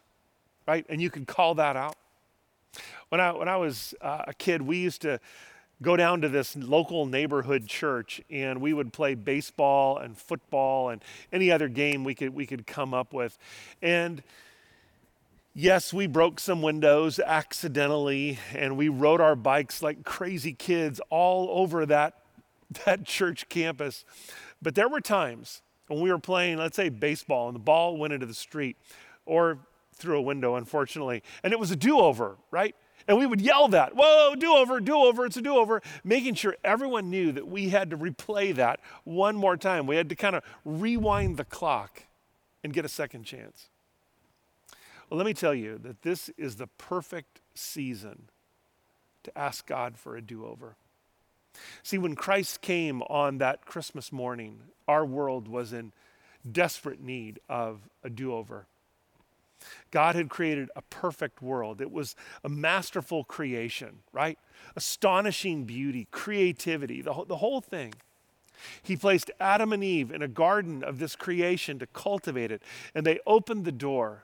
right? 0.68 0.86
And 0.90 1.02
you 1.02 1.10
can 1.10 1.26
call 1.26 1.56
that 1.56 1.76
out? 1.76 1.96
When 3.10 3.22
I, 3.22 3.32
when 3.32 3.48
I 3.48 3.58
was 3.58 3.94
uh, 4.02 4.24
a 4.28 4.34
kid, 4.34 4.62
we 4.62 4.78
used 4.78 5.02
to 5.04 5.20
go 5.82 5.96
down 5.96 6.22
to 6.22 6.30
this 6.30 6.56
local 6.56 7.06
neighborhood 7.06 7.68
church 7.68 8.22
and 8.30 8.62
we 8.62 8.74
would 8.74 8.94
play 8.94 9.16
baseball 9.16 9.98
and 9.98 10.18
football 10.18 10.90
and 10.90 11.04
any 11.32 11.52
other 11.52 11.68
game 11.68 12.04
we 12.04 12.16
could, 12.16 12.34
we 12.34 12.46
could 12.46 12.66
come 12.66 12.94
up 12.94 13.14
with. 13.14 13.38
And 13.82 14.24
Yes, 15.56 15.94
we 15.94 16.08
broke 16.08 16.40
some 16.40 16.64
windows 16.64 17.20
accidentally 17.20 18.40
and 18.56 18.76
we 18.76 18.90
rode 18.90 19.22
our 19.22 19.36
bikes 19.36 19.84
like 19.84 20.04
crazy 20.04 20.54
kids 20.54 21.00
all 21.12 21.48
over 21.52 21.86
that, 21.86 22.22
that 22.86 23.04
church 23.04 23.48
campus. 23.50 24.04
But 24.64 24.74
there 24.74 24.90
were 24.90 25.00
times 25.00 25.62
when 25.90 26.02
we 26.02 26.12
were 26.12 26.18
playing, 26.18 26.58
let's 26.58 26.76
say, 26.76 26.90
baseball 26.90 27.50
and 27.50 27.56
the 27.56 27.60
ball 27.60 27.98
went 27.98 28.14
into 28.14 28.26
the 28.26 28.34
street 28.34 28.78
or 29.28 29.60
through 29.96 30.18
a 30.18 30.22
window, 30.22 30.56
unfortunately, 30.56 31.24
and 31.44 31.54
it 31.54 31.60
was 31.60 31.72
a 31.72 31.76
do 31.76 32.00
over, 32.00 32.38
right? 32.52 32.76
And 33.08 33.18
we 33.18 33.26
would 33.26 33.42
yell 33.42 33.68
that, 33.70 33.96
whoa, 33.96 34.36
do 34.36 34.54
over, 34.54 34.80
do 34.80 34.96
over, 34.96 35.26
it's 35.26 35.38
a 35.38 35.42
do 35.42 35.58
over, 35.58 35.82
making 36.04 36.36
sure 36.36 36.56
everyone 36.64 37.10
knew 37.10 37.32
that 37.34 37.48
we 37.48 37.70
had 37.70 37.90
to 37.90 37.98
replay 37.98 38.56
that 38.56 38.80
one 39.04 39.36
more 39.36 39.58
time. 39.58 39.88
We 39.88 39.98
had 39.98 40.10
to 40.10 40.16
kind 40.16 40.36
of 40.36 40.44
rewind 40.64 41.38
the 41.38 41.44
clock 41.44 42.04
and 42.64 42.74
get 42.74 42.86
a 42.86 42.90
second 42.90 43.24
chance. 43.24 43.68
Well, 45.10 45.18
let 45.18 45.26
me 45.26 45.34
tell 45.34 45.54
you 45.54 45.78
that 45.80 46.02
this 46.02 46.30
is 46.38 46.56
the 46.56 46.68
perfect 46.68 47.42
season 47.54 48.30
to 49.24 49.38
ask 49.38 49.68
God 49.68 49.98
for 49.98 50.16
a 50.16 50.22
do 50.22 50.46
over. 50.46 50.76
See, 51.84 51.98
when 51.98 52.16
Christ 52.16 52.62
came 52.62 53.02
on 53.04 53.38
that 53.38 53.66
Christmas 53.66 54.12
morning, 54.12 54.62
our 54.88 55.06
world 55.06 55.48
was 55.48 55.74
in 55.74 55.92
desperate 56.50 57.02
need 57.02 57.40
of 57.48 57.90
a 58.04 58.10
do 58.10 58.34
over. 58.34 58.66
God 59.92 60.16
had 60.16 60.30
created 60.30 60.70
a 60.76 60.82
perfect 60.82 61.42
world. 61.42 61.82
It 61.82 61.92
was 61.92 62.16
a 62.44 62.50
masterful 62.50 63.24
creation, 63.24 64.00
right? 64.12 64.38
Astonishing 64.76 65.66
beauty, 65.66 66.08
creativity, 66.12 67.02
the, 67.02 67.14
whole, 67.14 67.26
the 67.26 67.38
whole 67.38 67.62
thing. 67.62 67.94
He 68.82 68.96
placed 68.96 69.32
Adam 69.40 69.74
and 69.74 69.84
Eve 69.84 70.12
in 70.12 70.22
a 70.22 70.28
garden 70.28 70.84
of 70.84 71.00
this 71.00 71.16
creation 71.16 71.80
to 71.80 71.88
cultivate 71.88 72.52
it, 72.52 72.62
and 72.94 73.06
they 73.06 73.20
opened 73.26 73.66
the 73.66 73.72
door 73.72 74.24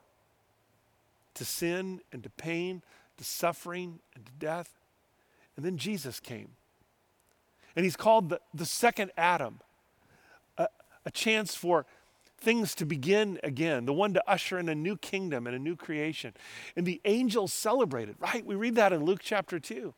to 1.33 1.45
sin 1.45 2.01
and 2.11 2.23
to 2.23 2.29
pain, 2.29 2.81
to 3.17 3.23
suffering 3.23 3.99
and 4.15 4.25
to 4.25 4.31
death. 4.33 4.77
And 5.55 5.65
then 5.65 5.77
Jesus 5.77 6.19
came. 6.19 6.49
And 7.75 7.83
he's 7.85 7.95
called 7.95 8.29
the, 8.29 8.39
the 8.53 8.65
second 8.65 9.11
Adam, 9.17 9.59
a, 10.57 10.67
a 11.05 11.11
chance 11.11 11.55
for 11.55 11.85
things 12.39 12.75
to 12.75 12.85
begin 12.85 13.39
again, 13.43 13.85
the 13.85 13.93
one 13.93 14.13
to 14.13 14.29
usher 14.29 14.57
in 14.57 14.69
a 14.69 14.75
new 14.75 14.97
kingdom 14.97 15.47
and 15.47 15.55
a 15.55 15.59
new 15.59 15.75
creation. 15.75 16.33
And 16.75 16.85
the 16.85 17.01
angels 17.05 17.53
celebrated, 17.53 18.15
right? 18.19 18.45
We 18.45 18.55
read 18.55 18.75
that 18.75 18.93
in 18.93 19.03
Luke 19.03 19.21
chapter 19.23 19.59
2. 19.59 19.93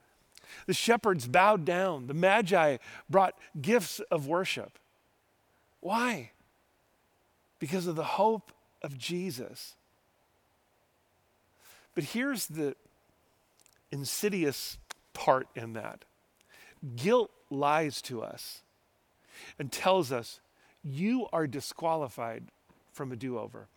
The 0.66 0.74
shepherds 0.74 1.28
bowed 1.28 1.66
down, 1.66 2.08
the 2.08 2.14
magi 2.14 2.78
brought 3.10 3.36
gifts 3.62 4.00
of 4.12 4.28
worship. 4.28 4.78
Why? 5.80 6.32
Because 7.60 7.88
of 7.88 7.96
the 7.96 8.04
hope 8.04 8.52
of 8.82 8.98
Jesus. 8.98 9.76
But 11.96 12.06
here's 12.06 12.48
the 12.48 12.76
insidious 13.92 14.78
part 15.14 15.48
in 15.56 15.74
that 15.74 16.06
guilt 16.96 17.30
lies 17.50 18.02
to 18.02 18.24
us 18.24 18.64
and 19.60 19.72
tells 19.72 20.12
us 20.12 20.40
you 20.84 21.28
are 21.32 21.48
disqualified 21.48 22.46
from 22.92 23.12
a 23.12 23.16
do 23.16 23.38
over. 23.38 23.68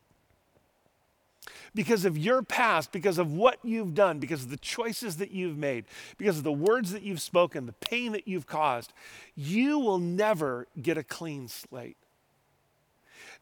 Because 1.75 2.05
of 2.05 2.17
your 2.17 2.43
past, 2.43 2.93
because 2.93 3.19
of 3.19 3.33
what 3.33 3.59
you've 3.63 3.95
done, 3.95 4.19
because 4.19 4.45
of 4.45 4.51
the 4.51 4.57
choices 4.57 5.17
that 5.17 5.31
you've 5.31 5.59
made, 5.59 5.85
because 6.17 6.39
of 6.39 6.45
the 6.45 6.53
words 6.53 6.93
that 6.93 7.03
you've 7.03 7.21
spoken, 7.21 7.67
the 7.67 7.73
pain 7.73 8.13
that 8.13 8.27
you've 8.27 8.47
caused, 8.47 8.93
you 9.35 9.79
will 9.79 9.99
never 9.99 10.67
get 10.81 10.97
a 10.97 11.03
clean 11.03 11.49
slate. 11.49 11.97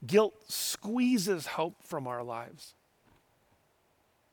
Guilt 0.05 0.35
squeezes 0.49 1.47
hope 1.47 1.77
from 1.85 2.09
our 2.09 2.23
lives. 2.23 2.75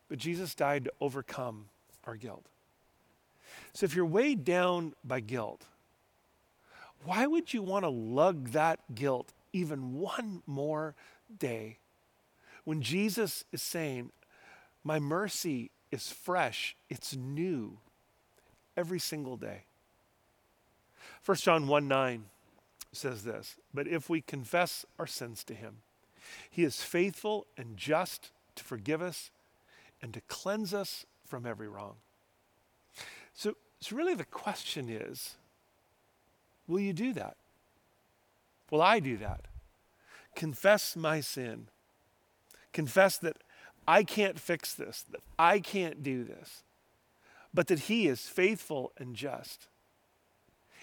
But 0.08 0.18
Jesus 0.18 0.56
died 0.56 0.86
to 0.86 0.92
overcome 1.00 1.66
our 2.06 2.16
guilt. 2.16 2.46
So 3.74 3.86
if 3.86 3.96
you're 3.96 4.06
weighed 4.06 4.44
down 4.44 4.94
by 5.04 5.20
guilt, 5.20 5.64
why 7.06 7.26
would 7.26 7.54
you 7.54 7.62
want 7.62 7.86
to 7.86 7.90
lug 7.90 8.50
that 8.50 8.80
guilt 8.94 9.34
even 9.54 9.94
one 10.00 10.44
more 10.46 10.96
day 11.38 11.78
when 12.66 12.82
Jesus 12.82 13.44
is 13.52 13.62
saying, 13.62 14.12
My 14.84 15.00
mercy 15.00 15.72
is 15.92 16.12
fresh, 16.12 16.76
it's 16.90 17.16
new 17.16 17.78
every 18.76 19.00
single 19.00 19.38
day? 19.38 19.64
1 21.26 21.38
John 21.38 21.68
1 21.68 21.88
9 21.88 22.26
says 22.92 23.24
this, 23.24 23.56
But 23.74 23.88
if 23.88 24.10
we 24.10 24.22
confess 24.22 24.86
our 24.98 25.08
sins 25.08 25.44
to 25.46 25.54
him, 25.54 25.78
he 26.50 26.64
is 26.64 26.84
faithful 26.84 27.48
and 27.58 27.78
just 27.78 28.32
to 28.56 28.64
forgive 28.64 29.02
us 29.02 29.32
and 30.02 30.14
to 30.14 30.22
cleanse 30.22 30.74
us 30.74 31.06
from 31.26 31.46
every 31.46 31.68
wrong. 31.68 31.96
So, 33.34 33.56
so 33.80 33.96
really 33.96 34.16
the 34.16 34.26
question 34.26 34.90
is, 34.90 35.36
Will 36.70 36.80
you 36.80 36.94
do 36.94 37.12
that? 37.14 37.36
Will 38.72 38.82
I 38.82 39.00
do 39.00 39.18
that? 39.18 39.42
Confess 40.36 40.96
my 40.96 41.20
sin. 41.20 41.68
Confess 42.72 43.18
that 43.18 43.38
I 43.88 44.04
can't 44.04 44.40
fix 44.40 44.76
this, 44.76 45.04
that 45.10 45.22
I 45.40 45.60
can't 45.60 46.04
do 46.04 46.24
this, 46.24 46.64
but 47.52 47.68
that 47.68 47.80
He 47.80 48.08
is 48.08 48.30
faithful 48.30 48.92
and 48.98 49.16
just. 49.16 49.68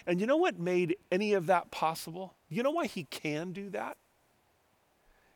And 0.07 0.20
you 0.20 0.26
know 0.26 0.37
what 0.37 0.59
made 0.59 0.97
any 1.12 1.32
of 1.32 1.47
that 1.47 1.70
possible? 1.70 2.34
You 2.49 2.64
know 2.64 2.72
why 2.72 2.87
He 2.87 3.05
can 3.05 3.53
do 3.53 3.70
that? 3.70 3.97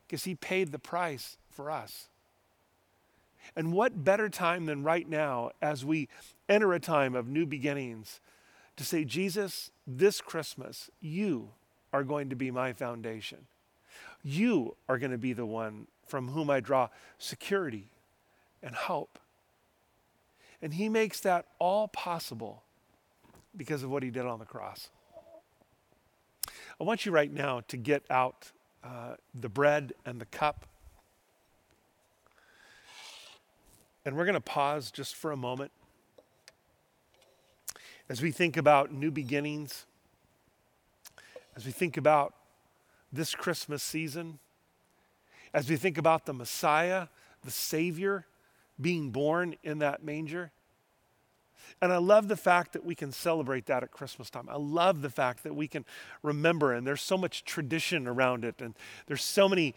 Because 0.06 0.24
He 0.24 0.34
paid 0.34 0.72
the 0.72 0.80
price 0.80 1.36
for 1.48 1.70
us. 1.70 2.08
And 3.54 3.72
what 3.72 4.04
better 4.04 4.28
time 4.28 4.66
than 4.66 4.82
right 4.82 5.08
now 5.08 5.52
as 5.62 5.84
we 5.84 6.08
enter 6.48 6.72
a 6.72 6.80
time 6.80 7.14
of 7.14 7.28
new 7.28 7.46
beginnings 7.46 8.20
to 8.80 8.86
say, 8.86 9.04
Jesus, 9.04 9.70
this 9.86 10.22
Christmas, 10.22 10.88
you 11.02 11.50
are 11.92 12.02
going 12.02 12.30
to 12.30 12.34
be 12.34 12.50
my 12.50 12.72
foundation. 12.72 13.40
You 14.24 14.74
are 14.88 14.96
going 14.96 15.10
to 15.10 15.18
be 15.18 15.34
the 15.34 15.44
one 15.44 15.86
from 16.06 16.28
whom 16.28 16.48
I 16.48 16.60
draw 16.60 16.88
security 17.18 17.90
and 18.62 18.74
hope. 18.74 19.18
And 20.62 20.72
he 20.72 20.88
makes 20.88 21.20
that 21.20 21.44
all 21.58 21.88
possible 21.88 22.62
because 23.54 23.82
of 23.82 23.90
what 23.90 24.02
he 24.02 24.08
did 24.08 24.24
on 24.24 24.38
the 24.38 24.46
cross. 24.46 24.88
I 26.80 26.84
want 26.84 27.04
you 27.04 27.12
right 27.12 27.30
now 27.30 27.60
to 27.68 27.76
get 27.76 28.02
out 28.08 28.50
uh, 28.82 29.16
the 29.34 29.50
bread 29.50 29.92
and 30.06 30.18
the 30.18 30.24
cup. 30.24 30.64
And 34.06 34.16
we're 34.16 34.24
going 34.24 34.32
to 34.36 34.40
pause 34.40 34.90
just 34.90 35.16
for 35.16 35.32
a 35.32 35.36
moment. 35.36 35.70
As 38.10 38.20
we 38.20 38.32
think 38.32 38.56
about 38.56 38.92
new 38.92 39.12
beginnings, 39.12 39.86
as 41.54 41.64
we 41.64 41.70
think 41.70 41.96
about 41.96 42.34
this 43.12 43.36
Christmas 43.36 43.84
season, 43.84 44.40
as 45.54 45.70
we 45.70 45.76
think 45.76 45.96
about 45.96 46.26
the 46.26 46.32
Messiah, 46.32 47.06
the 47.44 47.52
Savior, 47.52 48.26
being 48.80 49.10
born 49.10 49.54
in 49.62 49.78
that 49.78 50.02
manger. 50.02 50.50
And 51.80 51.92
I 51.92 51.98
love 51.98 52.26
the 52.26 52.36
fact 52.36 52.72
that 52.72 52.84
we 52.84 52.96
can 52.96 53.12
celebrate 53.12 53.66
that 53.66 53.84
at 53.84 53.92
Christmas 53.92 54.28
time. 54.28 54.48
I 54.50 54.56
love 54.56 55.02
the 55.02 55.10
fact 55.10 55.44
that 55.44 55.54
we 55.54 55.68
can 55.68 55.84
remember, 56.24 56.72
and 56.72 56.84
there's 56.84 57.02
so 57.02 57.16
much 57.16 57.44
tradition 57.44 58.08
around 58.08 58.44
it, 58.44 58.60
and 58.60 58.74
there's 59.06 59.22
so 59.22 59.48
many, 59.48 59.72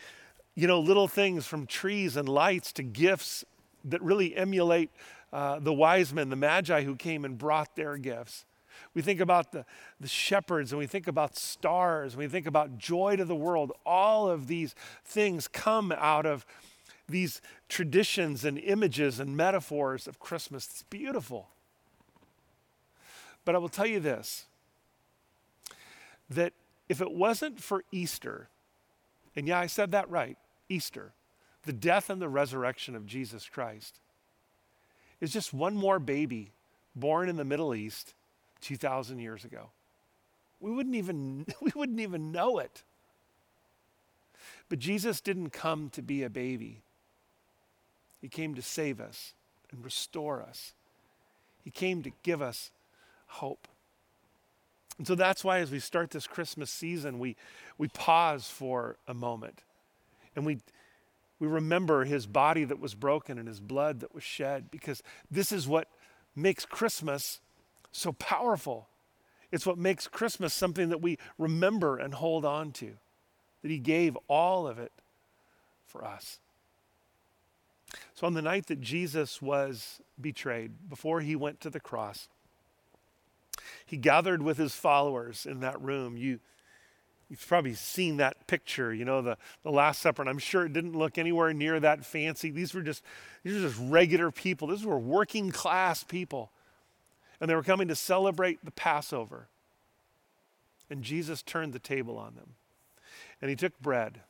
you 0.55 0.65
know, 0.65 0.79
little 0.79 1.07
things 1.07 1.45
from 1.45 1.67
trees 1.67 2.17
and 2.17 2.27
lights 2.27 2.71
to 2.73 2.84
gifts 2.84 3.45
that 3.86 4.01
really 4.01 4.36
emulate 4.36 4.89
uh, 5.34 5.57
the 5.57 5.73
wise 5.73 6.13
men, 6.13 6.29
the 6.29 6.36
magi 6.36 6.84
who 6.84 6.95
came 6.95 7.25
and 7.25 7.39
brought 7.39 7.75
their 7.75 7.97
gifts. 7.97 8.45
We 8.93 9.01
think 9.01 9.19
about 9.19 9.51
the, 9.51 9.65
the 9.99 10.07
shepherds 10.07 10.71
and 10.71 10.77
we 10.77 10.86
think 10.86 11.07
about 11.07 11.36
stars, 11.36 12.13
and 12.13 12.19
we 12.19 12.27
think 12.27 12.45
about 12.45 12.77
joy 12.77 13.15
to 13.15 13.25
the 13.25 13.36
world. 13.36 13.71
All 13.84 14.29
of 14.29 14.45
these 14.45 14.75
things 15.03 15.47
come 15.47 15.91
out 15.97 16.27
of 16.27 16.45
these 17.09 17.41
traditions 17.67 18.45
and 18.45 18.59
images 18.59 19.19
and 19.19 19.36
metaphors 19.36 20.07
of 20.07 20.19
Christmas. 20.19 20.67
It's 20.69 20.84
beautiful. 20.84 21.49
But 23.43 23.55
I 23.55 23.57
will 23.57 23.69
tell 23.69 23.88
you 23.88 23.99
this 23.99 24.45
that 26.29 26.53
if 26.89 27.01
it 27.01 27.11
wasn't 27.11 27.59
for 27.59 27.84
Easter, 27.91 28.49
and 29.36 29.47
yeah, 29.47 29.59
I 29.59 29.65
said 29.65 29.91
that 29.91 30.09
right, 30.11 30.38
Easter, 30.69 31.13
the 31.63 31.73
death 31.73 32.09
and 32.11 32.21
the 32.21 32.29
resurrection 32.29 32.95
of 32.95 33.07
Jesus 33.07 33.49
Christ, 33.49 33.99
is 35.24 35.32
just 35.32 35.53
one 35.53 35.74
more 35.74 35.99
baby 35.99 36.51
born 36.97 37.30
in 37.30 37.38
the 37.38 37.45
Middle 37.45 37.74
East 37.74 38.13
2,000 38.59 39.19
years 39.19 39.45
ago. 39.45 39.69
We 40.59 40.69
wouldn't 40.69 40.95
even, 40.95 41.45
we 41.61 41.71
wouldn't 41.74 42.01
even 42.01 42.34
know 42.34 42.59
it. 42.59 42.84
But 44.67 44.80
Jesus 44.80 45.21
didn't 45.21 45.51
come 45.51 45.89
to 45.91 46.01
be 46.01 46.24
a 46.24 46.30
baby. 46.30 46.82
He 48.21 48.28
came 48.28 48.53
to 48.55 48.61
save 48.61 48.99
us 48.99 49.34
and 49.71 49.84
restore 49.84 50.41
us. 50.41 50.74
He 51.63 51.71
came 51.71 52.03
to 52.03 52.11
give 52.24 52.41
us 52.41 52.71
hope. 53.28 53.69
And 54.97 55.07
so 55.07 55.15
that's 55.15 55.41
why, 55.41 55.59
as 55.59 55.71
we 55.71 55.80
start 55.80 56.11
this 56.11 56.28
Christmas 56.28 56.69
season, 56.69 57.17
we, 57.17 57.38
we 57.78 57.88
pause 57.88 58.47
for 58.49 58.97
a 59.07 59.13
moment 59.13 59.61
and 60.36 60.45
we, 60.45 60.59
We 61.43 61.49
remember 61.49 62.05
his 62.05 62.25
body 62.25 62.63
that 62.63 62.79
was 62.79 62.95
broken 62.95 63.37
and 63.37 63.49
his 63.49 63.59
blood 63.59 63.99
that 63.99 64.15
was 64.15 64.23
shed 64.23 64.71
because 64.71 65.03
this 65.29 65.51
is 65.51 65.67
what 65.67 65.89
makes 66.37 66.65
Christmas 66.65 67.41
so 67.91 68.13
powerful. 68.13 68.87
It's 69.51 69.65
what 69.65 69.77
makes 69.77 70.07
Christmas 70.07 70.53
something 70.53 70.87
that 70.87 71.01
we 71.01 71.17
remember 71.37 71.97
and 71.97 72.13
hold 72.13 72.45
on 72.45 72.71
to, 72.71 72.93
that 73.61 73.69
he 73.69 73.77
gave 73.77 74.17
all 74.29 74.69
of 74.69 74.79
it 74.79 74.93
for 75.85 76.05
us. 76.05 76.39
So, 78.13 78.25
on 78.25 78.35
the 78.35 78.41
night 78.41 78.67
that 78.67 78.79
Jesus 78.79 79.41
was 79.41 79.99
betrayed, 80.21 80.89
before 80.89 81.19
he 81.19 81.35
went 81.35 81.59
to 81.59 81.69
the 81.69 81.81
cross, 81.81 82.29
he 83.85 83.97
gathered 83.97 84.41
with 84.41 84.57
his 84.57 84.73
followers 84.73 85.45
in 85.45 85.59
that 85.59 85.81
room. 85.81 86.15
You, 86.15 86.39
you've 87.34 87.47
probably 87.47 87.73
seen 87.73 88.17
that 88.17 88.45
picture, 88.45 88.93
you 88.93 89.05
know, 89.05 89.23
the, 89.23 89.38
the 89.63 89.71
Last 89.71 90.03
Supper, 90.03 90.21
and 90.21 90.29
I'm 90.29 90.38
sure 90.38 90.67
it 90.67 90.73
didn't 90.73 90.95
look 90.95 91.17
anywhere 91.17 91.51
near 91.51 91.79
that 91.79 92.05
fancy. 92.05 92.51
These 92.51 92.75
were 92.75 92.84
just 92.84 93.03
these 93.41 93.55
were 93.55 93.67
just 93.67 93.81
regular 93.81 94.29
people. 94.29 94.67
These 94.67 94.86
were 94.86 94.99
working 94.99 95.49
class 95.49 96.03
people. 96.03 96.51
And 97.41 97.49
they 97.49 97.55
were 97.55 97.63
coming 97.63 97.88
to 97.88 97.95
celebrate 97.95 98.63
the 98.63 98.69
Passover. 98.69 99.47
And 100.91 101.01
Jesus 101.01 101.41
turned 101.41 101.73
the 101.73 101.79
table 101.79 102.19
on 102.19 102.36
them. 102.36 102.51
And 103.41 103.49
he 103.49 103.55
took 103.55 103.79
bread 103.81 104.21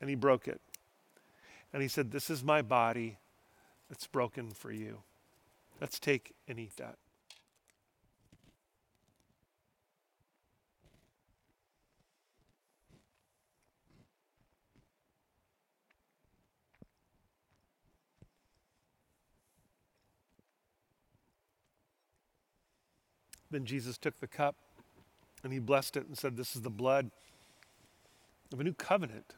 and 0.00 0.08
he 0.08 0.14
broke 0.14 0.46
it. 0.46 0.60
And 1.72 1.82
he 1.82 1.88
said, 1.88 2.12
This 2.12 2.30
is 2.30 2.44
my 2.44 2.62
body 2.62 3.18
that's 3.88 4.06
broken 4.06 4.50
for 4.52 4.70
you. 4.70 4.98
Let's 5.80 5.98
take 5.98 6.32
and 6.46 6.60
eat 6.60 6.76
that. 6.76 6.94
Then 23.54 23.66
Jesus 23.66 23.96
took 23.96 24.18
the 24.18 24.26
cup 24.26 24.56
and 25.44 25.52
he 25.52 25.60
blessed 25.60 25.96
it 25.96 26.08
and 26.08 26.18
said, 26.18 26.36
This 26.36 26.56
is 26.56 26.62
the 26.62 26.70
blood 26.70 27.12
of 28.52 28.58
a 28.58 28.64
new 28.64 28.72
covenant. 28.72 29.36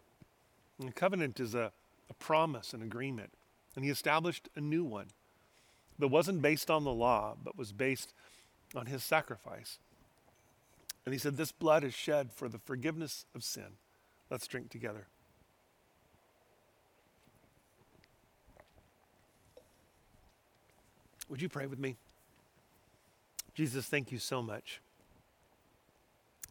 And 0.80 0.88
a 0.88 0.92
covenant 0.92 1.38
is 1.38 1.54
a, 1.54 1.70
a 2.08 2.14
promise, 2.14 2.72
an 2.72 2.80
agreement. 2.80 3.34
And 3.74 3.84
he 3.84 3.90
established 3.90 4.48
a 4.56 4.60
new 4.62 4.84
one 4.84 5.08
that 5.98 6.08
wasn't 6.08 6.40
based 6.40 6.70
on 6.70 6.84
the 6.84 6.94
law, 6.94 7.36
but 7.44 7.58
was 7.58 7.72
based 7.72 8.14
on 8.74 8.86
his 8.86 9.04
sacrifice. 9.04 9.78
And 11.04 11.12
he 11.12 11.18
said, 11.18 11.36
This 11.36 11.52
blood 11.52 11.84
is 11.84 11.92
shed 11.92 12.32
for 12.32 12.48
the 12.48 12.58
forgiveness 12.58 13.26
of 13.34 13.44
sin. 13.44 13.76
Let's 14.30 14.46
drink 14.46 14.70
together. 14.70 15.08
Would 21.28 21.42
you 21.42 21.50
pray 21.50 21.66
with 21.66 21.78
me? 21.78 21.96
Jesus, 23.56 23.86
thank 23.86 24.12
you 24.12 24.18
so 24.18 24.42
much 24.42 24.82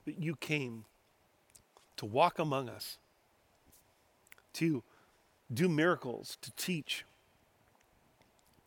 that 0.06 0.18
you 0.18 0.36
came 0.36 0.86
to 1.98 2.06
walk 2.08 2.40
among 2.40 2.68
us, 2.68 2.98
to 4.54 4.82
do 5.54 5.70
miracles, 5.70 6.36
to 6.42 6.52
teach, 6.54 7.06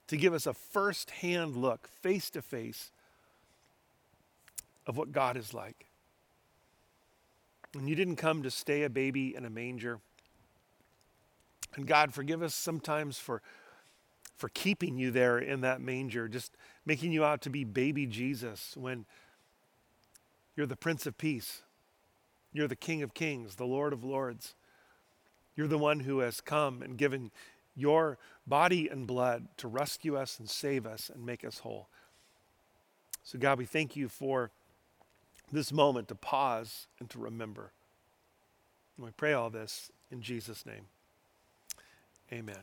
to 0.07 0.16
give 0.16 0.32
us 0.32 0.47
a 0.47 0.55
first 0.55 1.11
hand 1.11 1.57
look, 1.57 1.89
face 1.89 2.30
to 2.30 2.41
face, 2.41 2.93
of 4.86 4.97
what 4.97 5.11
God 5.11 5.36
is 5.36 5.53
like. 5.53 5.86
And 7.74 7.89
you 7.89 7.97
didn't 7.97 8.16
come 8.16 8.45
to 8.45 8.53
stay 8.53 8.84
a 8.84 8.89
baby 8.89 9.34
in 9.34 9.45
a 9.45 9.51
manger. 9.51 9.99
And 11.74 11.89
God, 11.89 12.14
forgive 12.14 12.41
us 12.41 12.55
sometimes 12.55 13.18
for, 13.18 13.43
for 14.39 14.49
keeping 14.49 14.97
you 14.97 15.11
there 15.11 15.39
in 15.39 15.61
that 15.62 15.80
manger, 15.80 16.28
just 16.28 16.57
making 16.86 17.12
you 17.12 17.24
out 17.24 17.43
to 17.43 17.51
be 17.51 17.64
baby 17.64 18.07
Jesus 18.07 18.76
when 18.76 19.05
you're 20.57 20.66
the 20.66 20.76
Prince 20.76 21.07
of 21.07 21.18
Peace. 21.18 21.62
You're 22.53 22.68
the 22.68 22.76
King 22.76 23.03
of 23.03 23.14
Kings, 23.14 23.57
the 23.57 23.66
Lord 23.66 23.93
of 23.93 24.05
Lords. 24.05 24.55
You're 25.57 25.66
the 25.66 25.76
one 25.76 26.01
who 26.01 26.20
has 26.20 26.41
come 26.41 26.82
and 26.82 26.97
given 26.97 27.32
your 27.76 28.16
body 28.47 28.89
and 28.89 29.07
blood 29.07 29.49
to 29.59 29.68
rescue 29.68 30.16
us 30.16 30.39
and 30.39 30.49
save 30.49 30.86
us 30.86 31.11
and 31.12 31.26
make 31.26 31.45
us 31.45 31.59
whole. 31.59 31.89
So, 33.24 33.39
God, 33.39 33.59
we 33.59 33.66
thank 33.66 33.97
you 33.97 34.09
for 34.09 34.51
this 35.53 35.72
moment 35.72 36.09
to 36.09 36.14
pause 36.14 36.86
and 37.01 37.11
to 37.11 37.18
remember. 37.18 37.72
And 38.97 39.05
we 39.05 39.12
pray 39.12 39.32
all 39.32 39.51
this 39.51 39.91
in 40.11 40.22
Jesus' 40.22 40.64
name. 40.64 40.86
Amen. 42.32 42.62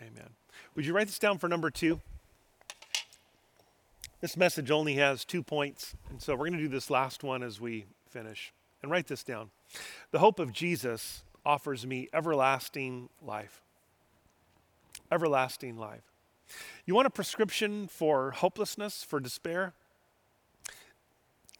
Amen. 0.00 0.39
Would 0.74 0.86
you 0.86 0.92
write 0.92 1.06
this 1.06 1.18
down 1.18 1.38
for 1.38 1.48
number 1.48 1.70
two? 1.70 2.00
This 4.20 4.36
message 4.36 4.70
only 4.70 4.94
has 4.94 5.24
two 5.24 5.42
points, 5.42 5.94
and 6.10 6.20
so 6.20 6.34
we're 6.34 6.48
going 6.48 6.58
to 6.58 6.58
do 6.58 6.68
this 6.68 6.90
last 6.90 7.24
one 7.24 7.42
as 7.42 7.60
we 7.60 7.86
finish. 8.10 8.52
And 8.82 8.90
write 8.90 9.06
this 9.06 9.22
down. 9.22 9.50
The 10.10 10.18
hope 10.18 10.38
of 10.38 10.52
Jesus 10.52 11.22
offers 11.44 11.86
me 11.86 12.08
everlasting 12.12 13.08
life. 13.22 13.62
Everlasting 15.10 15.76
life. 15.76 16.12
You 16.84 16.94
want 16.94 17.06
a 17.06 17.10
prescription 17.10 17.88
for 17.88 18.32
hopelessness, 18.32 19.02
for 19.02 19.20
despair? 19.20 19.74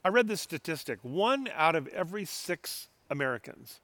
I 0.05 0.09
read 0.09 0.29
this 0.29 0.41
statistic 0.41 0.99
one 1.03 1.49
out 1.55 1.77
of 1.77 1.89
every 1.89 2.25
six 2.25 2.89
Americans 3.11 3.81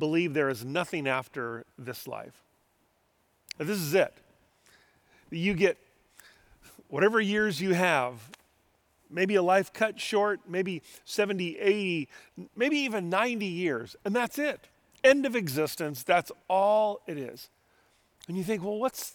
believe 0.00 0.34
there 0.34 0.48
is 0.48 0.64
nothing 0.64 1.06
after 1.06 1.64
this 1.78 2.08
life. 2.08 2.42
This 3.58 3.78
is 3.78 3.94
it. 3.94 4.14
You 5.30 5.54
get 5.54 5.76
whatever 6.88 7.20
years 7.20 7.60
you 7.60 7.74
have, 7.74 8.30
maybe 9.10 9.34
a 9.34 9.42
life 9.42 9.72
cut 9.72 10.00
short, 10.00 10.40
maybe 10.48 10.82
70, 11.04 11.58
80, 11.58 12.08
maybe 12.56 12.78
even 12.78 13.08
90 13.08 13.46
years, 13.46 13.96
and 14.04 14.14
that's 14.14 14.38
it. 14.38 14.68
End 15.02 15.26
of 15.26 15.34
existence, 15.34 16.02
that's 16.02 16.30
all 16.48 17.00
it 17.06 17.16
is. 17.16 17.48
And 18.28 18.36
you 18.36 18.44
think, 18.44 18.62
well, 18.62 18.78
what's, 18.78 19.14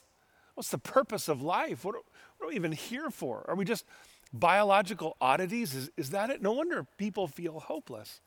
what's 0.55 0.69
the 0.69 0.77
purpose 0.77 1.27
of 1.27 1.41
life? 1.41 1.85
What, 1.85 1.95
what 1.95 2.47
are 2.47 2.49
we 2.49 2.55
even 2.55 2.71
here 2.71 3.09
for? 3.09 3.45
Are 3.47 3.55
we 3.55 3.65
just 3.65 3.85
biological 4.33 5.15
oddities? 5.21 5.75
Is, 5.75 5.91
is 5.95 6.09
that 6.09 6.29
it? 6.29 6.41
No 6.41 6.53
wonder 6.53 6.85
people 6.97 7.27
feel 7.27 7.59
hopeless. 7.59 8.19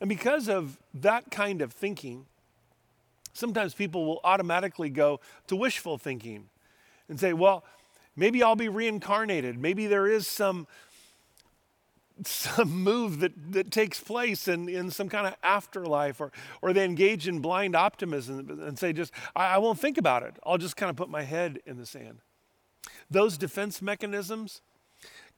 And 0.00 0.08
because 0.08 0.48
of 0.48 0.80
that 0.94 1.30
kind 1.30 1.62
of 1.62 1.72
thinking, 1.72 2.26
sometimes 3.32 3.74
people 3.74 4.04
will 4.06 4.20
automatically 4.24 4.90
go 4.90 5.20
to 5.46 5.56
wishful 5.56 5.98
thinking 5.98 6.48
and 7.08 7.18
say, 7.18 7.32
well, 7.32 7.64
Maybe 8.16 8.42
I'll 8.42 8.56
be 8.56 8.68
reincarnated. 8.68 9.58
Maybe 9.58 9.86
there 9.86 10.06
is 10.06 10.26
some, 10.26 10.66
some 12.24 12.70
move 12.70 13.20
that, 13.20 13.52
that 13.52 13.70
takes 13.70 14.00
place 14.00 14.48
in, 14.48 14.68
in 14.68 14.90
some 14.90 15.08
kind 15.08 15.26
of 15.26 15.34
afterlife, 15.42 16.20
or, 16.20 16.30
or 16.60 16.72
they 16.72 16.84
engage 16.84 17.26
in 17.26 17.40
blind 17.40 17.74
optimism 17.74 18.60
and 18.62 18.78
say, 18.78 18.92
just, 18.92 19.12
I, 19.34 19.54
I 19.54 19.58
won't 19.58 19.78
think 19.78 19.96
about 19.96 20.22
it. 20.22 20.36
I'll 20.44 20.58
just 20.58 20.76
kind 20.76 20.90
of 20.90 20.96
put 20.96 21.08
my 21.08 21.22
head 21.22 21.60
in 21.64 21.78
the 21.78 21.86
sand. 21.86 22.18
Those 23.10 23.38
defense 23.38 23.80
mechanisms 23.80 24.60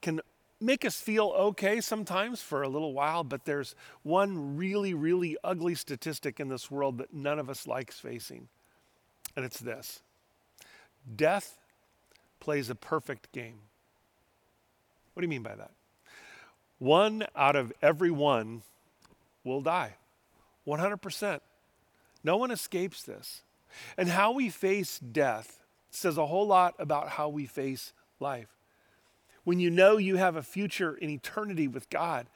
can 0.02 0.20
make 0.64 0.84
us 0.84 1.00
feel 1.00 1.26
okay 1.36 1.80
sometimes 1.80 2.40
for 2.40 2.62
a 2.62 2.68
little 2.68 2.92
while, 2.92 3.24
but 3.24 3.44
there's 3.44 3.74
one 4.02 4.56
really, 4.56 4.94
really 4.94 5.36
ugly 5.44 5.74
statistic 5.74 6.40
in 6.40 6.48
this 6.48 6.70
world 6.70 6.98
that 6.98 7.12
none 7.12 7.38
of 7.38 7.50
us 7.50 7.66
likes 7.66 7.98
facing, 7.98 8.48
and 9.36 9.44
it's 9.44 9.60
this 9.60 10.00
death 11.16 11.58
plays 12.40 12.70
a 12.70 12.74
perfect 12.74 13.30
game. 13.32 13.58
What 15.12 15.20
do 15.20 15.24
you 15.24 15.30
mean 15.30 15.42
by 15.42 15.54
that? 15.54 15.70
One 16.78 17.24
out 17.36 17.56
of 17.56 17.72
every 17.80 18.10
one 18.10 18.62
will 19.44 19.60
die. 19.60 19.94
100%. 20.66 21.40
No 22.22 22.36
one 22.36 22.50
escapes 22.50 23.02
this. 23.02 23.42
And 23.96 24.08
how 24.08 24.32
we 24.32 24.48
face 24.48 24.98
death 24.98 25.62
says 25.90 26.18
a 26.18 26.26
whole 26.26 26.46
lot 26.46 26.74
about 26.78 27.10
how 27.10 27.28
we 27.28 27.46
face 27.46 27.92
life. 28.18 28.48
When 29.44 29.60
you 29.60 29.70
know 29.70 29.98
you 29.98 30.16
have 30.16 30.36
a 30.36 30.42
future 30.42 30.94
in 30.94 31.10
eternity 31.10 31.68
with 31.68 31.90
God, 31.90 32.26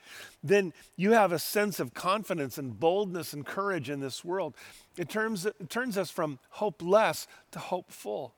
then 0.44 0.72
you 0.96 1.12
have 1.12 1.32
a 1.32 1.38
sense 1.38 1.80
of 1.80 1.94
confidence 1.94 2.58
and 2.58 2.78
boldness 2.78 3.32
and 3.32 3.44
courage 3.44 3.88
in 3.90 4.00
this 4.00 4.24
world. 4.24 4.54
It 4.96 5.08
turns, 5.08 5.46
it 5.46 5.70
turns 5.70 5.96
us 5.96 6.10
from 6.10 6.38
hopeless 6.50 7.26
to 7.52 7.58
hopeful. 7.58 8.34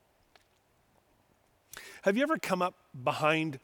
Have 2.02 2.16
you 2.16 2.22
ever 2.22 2.38
come 2.38 2.62
up 2.62 2.74
behind, 3.04 3.58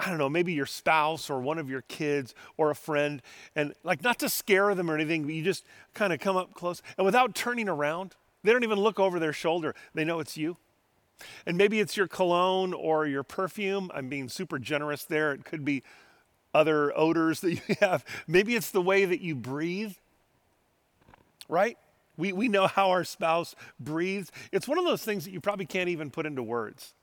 I 0.00 0.08
don't 0.08 0.18
know, 0.18 0.28
maybe 0.28 0.52
your 0.52 0.66
spouse 0.66 1.30
or 1.30 1.40
one 1.40 1.58
of 1.58 1.68
your 1.68 1.82
kids 1.82 2.34
or 2.56 2.70
a 2.70 2.74
friend, 2.74 3.20
and 3.54 3.74
like 3.84 4.02
not 4.02 4.18
to 4.20 4.28
scare 4.28 4.74
them 4.74 4.90
or 4.90 4.94
anything, 4.94 5.24
but 5.24 5.34
you 5.34 5.44
just 5.44 5.64
kind 5.94 6.12
of 6.12 6.20
come 6.20 6.36
up 6.36 6.54
close 6.54 6.82
and 6.96 7.04
without 7.04 7.34
turning 7.34 7.68
around, 7.68 8.14
they 8.42 8.52
don't 8.52 8.64
even 8.64 8.78
look 8.80 8.98
over 8.98 9.18
their 9.18 9.32
shoulder, 9.32 9.74
they 9.94 10.04
know 10.04 10.20
it's 10.20 10.36
you? 10.36 10.56
And 11.46 11.56
maybe 11.56 11.80
it's 11.80 11.96
your 11.96 12.08
cologne 12.08 12.74
or 12.74 13.06
your 13.06 13.22
perfume. 13.22 13.90
I'm 13.94 14.08
being 14.08 14.28
super 14.28 14.58
generous 14.58 15.04
there. 15.04 15.32
It 15.32 15.44
could 15.44 15.64
be 15.64 15.82
other 16.52 16.96
odors 16.96 17.40
that 17.40 17.52
you 17.68 17.76
have. 17.80 18.04
Maybe 18.26 18.54
it's 18.54 18.70
the 18.70 18.82
way 18.82 19.04
that 19.04 19.20
you 19.20 19.34
breathe, 19.34 19.94
right? 21.48 21.78
We, 22.16 22.32
we 22.32 22.48
know 22.48 22.66
how 22.66 22.90
our 22.90 23.04
spouse 23.04 23.54
breathes. 23.78 24.32
It's 24.52 24.66
one 24.66 24.78
of 24.78 24.84
those 24.84 25.02
things 25.02 25.24
that 25.24 25.32
you 25.32 25.40
probably 25.40 25.66
can't 25.66 25.88
even 25.88 26.10
put 26.10 26.26
into 26.26 26.42
words. 26.42 26.94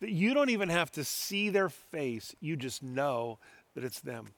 That 0.00 0.10
you 0.10 0.34
don't 0.34 0.50
even 0.50 0.68
have 0.68 0.90
to 0.92 1.04
see 1.04 1.50
their 1.50 1.68
face, 1.68 2.34
you 2.40 2.56
just 2.56 2.82
know 2.82 3.38
that 3.74 3.84
it's 3.84 4.00
them. 4.00 4.28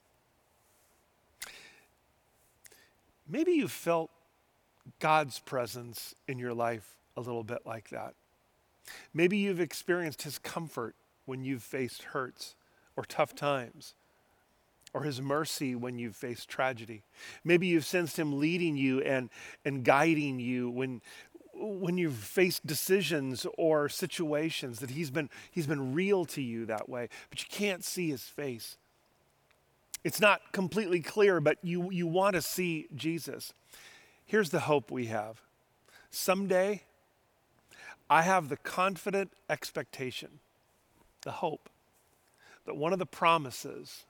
Maybe 3.27 3.53
you 3.53 3.67
felt 3.67 4.11
God's 4.99 5.39
presence 5.39 6.15
in 6.27 6.37
your 6.37 6.53
life 6.53 6.97
a 7.15 7.21
little 7.21 7.43
bit 7.43 7.65
like 7.65 7.89
that. 7.89 8.13
Maybe 9.13 9.37
you've 9.37 9.59
experienced 9.59 10.23
His 10.23 10.37
comfort 10.37 10.95
when 11.25 11.43
you've 11.43 11.63
faced 11.63 12.03
hurts 12.03 12.55
or 12.95 13.03
tough 13.05 13.35
times, 13.35 13.93
or 14.93 15.03
His 15.03 15.21
mercy 15.21 15.75
when 15.75 15.97
you've 15.97 16.15
faced 16.15 16.49
tragedy. 16.49 17.03
Maybe 17.43 17.67
you've 17.67 17.85
sensed 17.85 18.17
Him 18.17 18.39
leading 18.39 18.75
you 18.75 19.01
and, 19.01 19.29
and 19.63 19.83
guiding 19.83 20.39
you 20.39 20.69
when, 20.69 21.01
when 21.53 21.97
you've 21.97 22.15
faced 22.15 22.65
decisions 22.65 23.45
or 23.57 23.87
situations 23.87 24.79
that 24.79 24.89
he's 24.89 25.11
been, 25.11 25.29
he's 25.51 25.67
been 25.67 25.93
real 25.93 26.25
to 26.25 26.41
you 26.41 26.65
that 26.65 26.89
way, 26.89 27.09
but 27.29 27.41
you 27.41 27.47
can't 27.49 27.83
see 27.83 28.09
His 28.09 28.23
face. 28.23 28.77
It's 30.03 30.19
not 30.19 30.51
completely 30.51 30.99
clear, 30.99 31.39
but 31.39 31.57
you, 31.61 31.91
you 31.91 32.07
want 32.07 32.35
to 32.35 32.41
see 32.41 32.87
Jesus. 32.95 33.53
Here's 34.25 34.49
the 34.49 34.61
hope 34.61 34.89
we 34.89 35.05
have 35.05 35.41
someday, 36.09 36.83
I 38.11 38.23
have 38.23 38.49
the 38.49 38.57
confident 38.57 39.31
expectation, 39.49 40.41
the 41.21 41.31
hope, 41.31 41.69
that 42.65 42.75
one 42.75 42.91
of 42.91 42.99
the 42.99 43.05
promises 43.05 44.03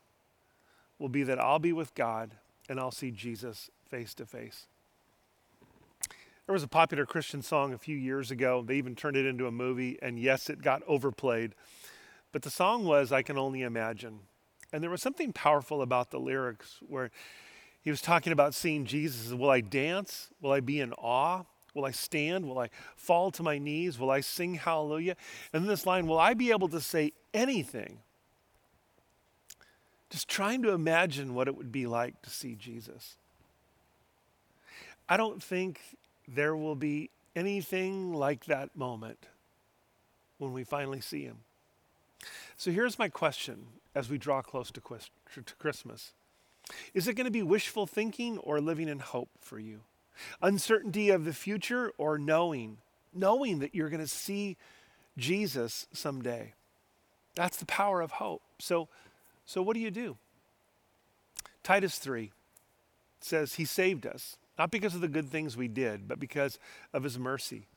will 0.97 1.07
be 1.07 1.21
that 1.21 1.39
I'll 1.39 1.59
be 1.59 1.71
with 1.71 1.93
God 1.93 2.31
and 2.67 2.79
I'll 2.79 2.89
see 2.89 3.11
Jesus 3.11 3.69
face 3.87 4.15
to 4.15 4.25
face. 4.25 4.65
There 6.47 6.53
was 6.53 6.63
a 6.63 6.67
popular 6.67 7.05
Christian 7.05 7.43
song 7.43 7.73
a 7.73 7.77
few 7.77 7.95
years 7.95 8.31
ago. 8.31 8.63
They 8.65 8.77
even 8.77 8.95
turned 8.95 9.17
it 9.17 9.27
into 9.27 9.45
a 9.45 9.51
movie, 9.51 9.99
and 10.01 10.17
yes, 10.17 10.49
it 10.49 10.63
got 10.63 10.81
overplayed. 10.87 11.53
But 12.31 12.41
the 12.41 12.49
song 12.49 12.85
was 12.85 13.11
I 13.11 13.21
Can 13.21 13.37
Only 13.37 13.61
Imagine. 13.61 14.21
And 14.73 14.81
there 14.81 14.89
was 14.89 15.03
something 15.03 15.31
powerful 15.31 15.83
about 15.83 16.09
the 16.09 16.19
lyrics 16.19 16.79
where 16.87 17.11
he 17.79 17.91
was 17.91 18.01
talking 18.01 18.33
about 18.33 18.55
seeing 18.55 18.85
Jesus. 18.85 19.31
Will 19.31 19.51
I 19.51 19.61
dance? 19.61 20.29
Will 20.41 20.53
I 20.53 20.59
be 20.59 20.79
in 20.79 20.91
awe? 20.93 21.43
Will 21.73 21.85
I 21.85 21.91
stand? 21.91 22.45
Will 22.45 22.59
I 22.59 22.69
fall 22.95 23.31
to 23.31 23.43
my 23.43 23.57
knees? 23.57 23.97
Will 23.97 24.11
I 24.11 24.21
sing 24.21 24.55
hallelujah? 24.55 25.15
And 25.53 25.69
this 25.69 25.85
line, 25.85 26.07
will 26.07 26.19
I 26.19 26.33
be 26.33 26.51
able 26.51 26.67
to 26.69 26.81
say 26.81 27.13
anything? 27.33 27.99
Just 30.09 30.27
trying 30.27 30.61
to 30.63 30.71
imagine 30.71 31.33
what 31.33 31.47
it 31.47 31.55
would 31.55 31.71
be 31.71 31.87
like 31.87 32.21
to 32.23 32.29
see 32.29 32.55
Jesus. 32.55 33.15
I 35.07 35.15
don't 35.15 35.41
think 35.41 35.79
there 36.27 36.55
will 36.55 36.75
be 36.75 37.09
anything 37.35 38.13
like 38.13 38.45
that 38.45 38.75
moment 38.75 39.27
when 40.37 40.51
we 40.51 40.63
finally 40.65 40.99
see 40.99 41.23
him. 41.23 41.37
So 42.57 42.71
here's 42.71 42.99
my 42.99 43.07
question 43.07 43.67
as 43.95 44.09
we 44.09 44.17
draw 44.17 44.41
close 44.41 44.71
to 44.71 44.81
Christmas 44.81 46.11
Is 46.93 47.07
it 47.07 47.13
going 47.13 47.25
to 47.25 47.31
be 47.31 47.43
wishful 47.43 47.87
thinking 47.87 48.37
or 48.39 48.59
living 48.59 48.89
in 48.89 48.99
hope 48.99 49.29
for 49.39 49.59
you? 49.59 49.81
Uncertainty 50.41 51.09
of 51.09 51.25
the 51.25 51.33
future 51.33 51.91
or 51.97 52.17
knowing, 52.17 52.77
knowing 53.13 53.59
that 53.59 53.75
you're 53.75 53.89
going 53.89 54.01
to 54.01 54.07
see 54.07 54.57
Jesus 55.17 55.87
someday? 55.93 56.53
That's 57.35 57.57
the 57.57 57.65
power 57.65 58.01
of 58.01 58.11
hope. 58.11 58.41
So, 58.59 58.89
so 59.45 59.61
what 59.61 59.73
do 59.73 59.79
you 59.79 59.91
do? 59.91 60.17
Titus 61.63 61.97
3 61.97 62.31
says, 63.19 63.55
He 63.55 63.65
saved 63.65 64.05
us, 64.05 64.37
not 64.57 64.71
because 64.71 64.95
of 64.95 65.01
the 65.01 65.07
good 65.07 65.29
things 65.29 65.55
we 65.55 65.67
did, 65.67 66.07
but 66.07 66.19
because 66.19 66.59
of 66.93 67.03
His 67.03 67.17
mercy. 67.17 67.67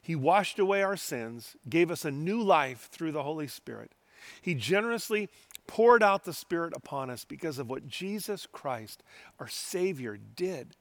He 0.00 0.14
washed 0.16 0.58
away 0.58 0.82
our 0.82 0.96
sins, 0.96 1.56
gave 1.68 1.90
us 1.90 2.04
a 2.04 2.10
new 2.10 2.40
life 2.42 2.88
through 2.90 3.12
the 3.12 3.22
Holy 3.22 3.48
Spirit. 3.48 3.92
He 4.40 4.54
generously 4.54 5.28
poured 5.66 6.02
out 6.02 6.24
the 6.24 6.32
Spirit 6.32 6.72
upon 6.76 7.10
us 7.10 7.24
because 7.24 7.58
of 7.58 7.68
what 7.68 7.88
Jesus 7.88 8.46
Christ, 8.50 9.02
our 9.38 9.48
Savior, 9.48 10.18
did. 10.36 10.76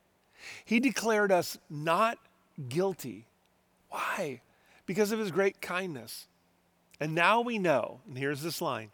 He 0.66 0.80
declared 0.80 1.32
us 1.32 1.58
not 1.70 2.18
guilty. 2.70 3.28
Why? 3.90 4.42
Because 4.86 5.12
of 5.12 5.20
His 5.20 5.32
great 5.32 5.62
kindness. 5.62 6.28
And 7.00 7.16
now 7.16 7.42
we 7.42 7.60
know, 7.60 8.02
and 8.08 8.18
here's 8.18 8.42
this 8.42 8.62
line, 8.62 8.92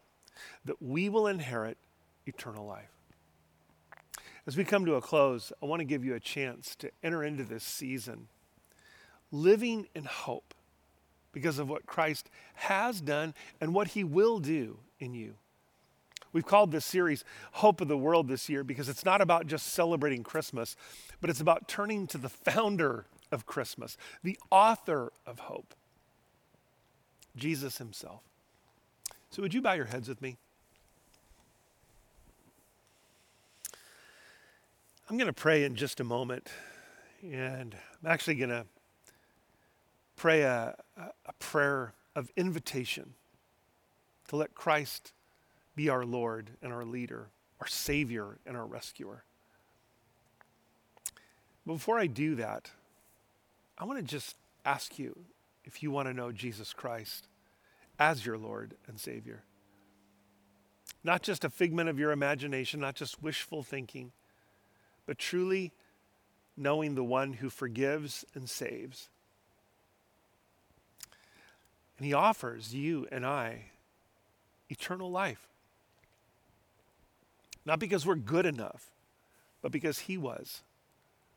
that 0.65 0.81
we 0.81 1.09
will 1.09 1.27
inherit 1.27 1.77
eternal 2.25 2.65
life. 2.65 2.91
As 4.47 4.57
we 4.57 4.63
come 4.63 4.85
to 4.85 4.95
a 4.95 5.01
close, 5.01 5.51
I 5.61 5.65
want 5.65 5.81
to 5.81 5.85
give 5.85 6.03
you 6.03 6.15
a 6.15 6.19
chance 6.19 6.75
to 6.77 6.89
enter 7.03 7.23
into 7.23 7.43
this 7.43 7.63
season 7.63 8.27
living 9.31 9.87
in 9.93 10.05
hope 10.05 10.53
because 11.31 11.59
of 11.59 11.69
what 11.69 11.85
Christ 11.85 12.29
has 12.55 13.01
done 13.01 13.33
and 13.61 13.73
what 13.73 13.89
he 13.89 14.03
will 14.03 14.39
do 14.39 14.79
in 14.99 15.13
you. 15.13 15.35
We've 16.31 16.45
called 16.45 16.71
this 16.71 16.85
series 16.85 17.23
Hope 17.53 17.81
of 17.81 17.87
the 17.87 17.97
World 17.97 18.27
this 18.27 18.49
year 18.49 18.63
because 18.63 18.87
it's 18.87 19.03
not 19.03 19.21
about 19.21 19.47
just 19.47 19.67
celebrating 19.67 20.23
Christmas, 20.23 20.75
but 21.21 21.29
it's 21.29 21.41
about 21.41 21.67
turning 21.67 22.05
to 22.07 22.17
the 22.17 22.29
founder 22.29 23.05
of 23.31 23.45
Christmas, 23.45 23.97
the 24.23 24.37
author 24.51 25.11
of 25.25 25.39
hope, 25.39 25.73
Jesus 27.35 27.77
himself. 27.77 28.21
So, 29.31 29.41
would 29.41 29.53
you 29.53 29.61
bow 29.61 29.73
your 29.73 29.85
heads 29.85 30.07
with 30.07 30.21
me? 30.21 30.37
I'm 35.09 35.17
going 35.17 35.27
to 35.27 35.33
pray 35.33 35.63
in 35.63 35.75
just 35.75 35.99
a 35.99 36.03
moment, 36.03 36.49
and 37.23 37.75
I'm 38.03 38.11
actually 38.11 38.35
going 38.35 38.51
to 38.51 38.65
pray 40.15 40.41
a, 40.41 40.75
a 40.97 41.33
prayer 41.39 41.93
of 42.15 42.29
invitation 42.35 43.13
to 44.27 44.35
let 44.35 44.53
Christ 44.53 45.13
be 45.79 45.87
our 45.87 46.03
Lord 46.03 46.49
and 46.61 46.73
our 46.73 46.83
leader, 46.83 47.29
our 47.61 47.67
Savior 47.67 48.37
and 48.45 48.57
our 48.57 48.65
rescuer. 48.65 49.23
But 51.65 51.75
before 51.75 51.97
I 51.97 52.05
do 52.05 52.35
that, 52.35 52.69
I 53.77 53.85
want 53.85 53.97
to 53.97 54.03
just 54.03 54.35
ask 54.65 54.99
you 54.99 55.15
if 55.63 55.81
you 55.81 55.89
want 55.89 56.09
to 56.09 56.13
know 56.13 56.33
Jesus 56.33 56.73
Christ 56.73 57.29
as 57.97 58.25
your 58.25 58.37
Lord 58.37 58.73
and 58.89 58.99
Savior. 58.99 59.43
Not 61.01 61.21
just 61.21 61.45
a 61.45 61.49
figment 61.49 61.87
of 61.87 61.97
your 61.97 62.11
imagination, 62.11 62.81
not 62.81 62.95
just 62.95 63.23
wishful 63.23 63.63
thinking, 63.63 64.11
but 65.05 65.17
truly 65.17 65.71
knowing 66.57 66.95
the 66.95 67.05
one 67.05 67.31
who 67.31 67.49
forgives 67.49 68.25
and 68.35 68.49
saves 68.49 69.07
and 71.97 72.05
he 72.05 72.13
offers 72.13 72.73
you 72.73 73.07
and 73.13 73.25
I 73.25 73.71
eternal 74.69 75.09
life. 75.09 75.48
Not 77.65 77.79
because 77.79 78.05
we're 78.05 78.15
good 78.15 78.45
enough, 78.45 78.91
but 79.61 79.71
because 79.71 79.99
he 79.99 80.17
was. 80.17 80.61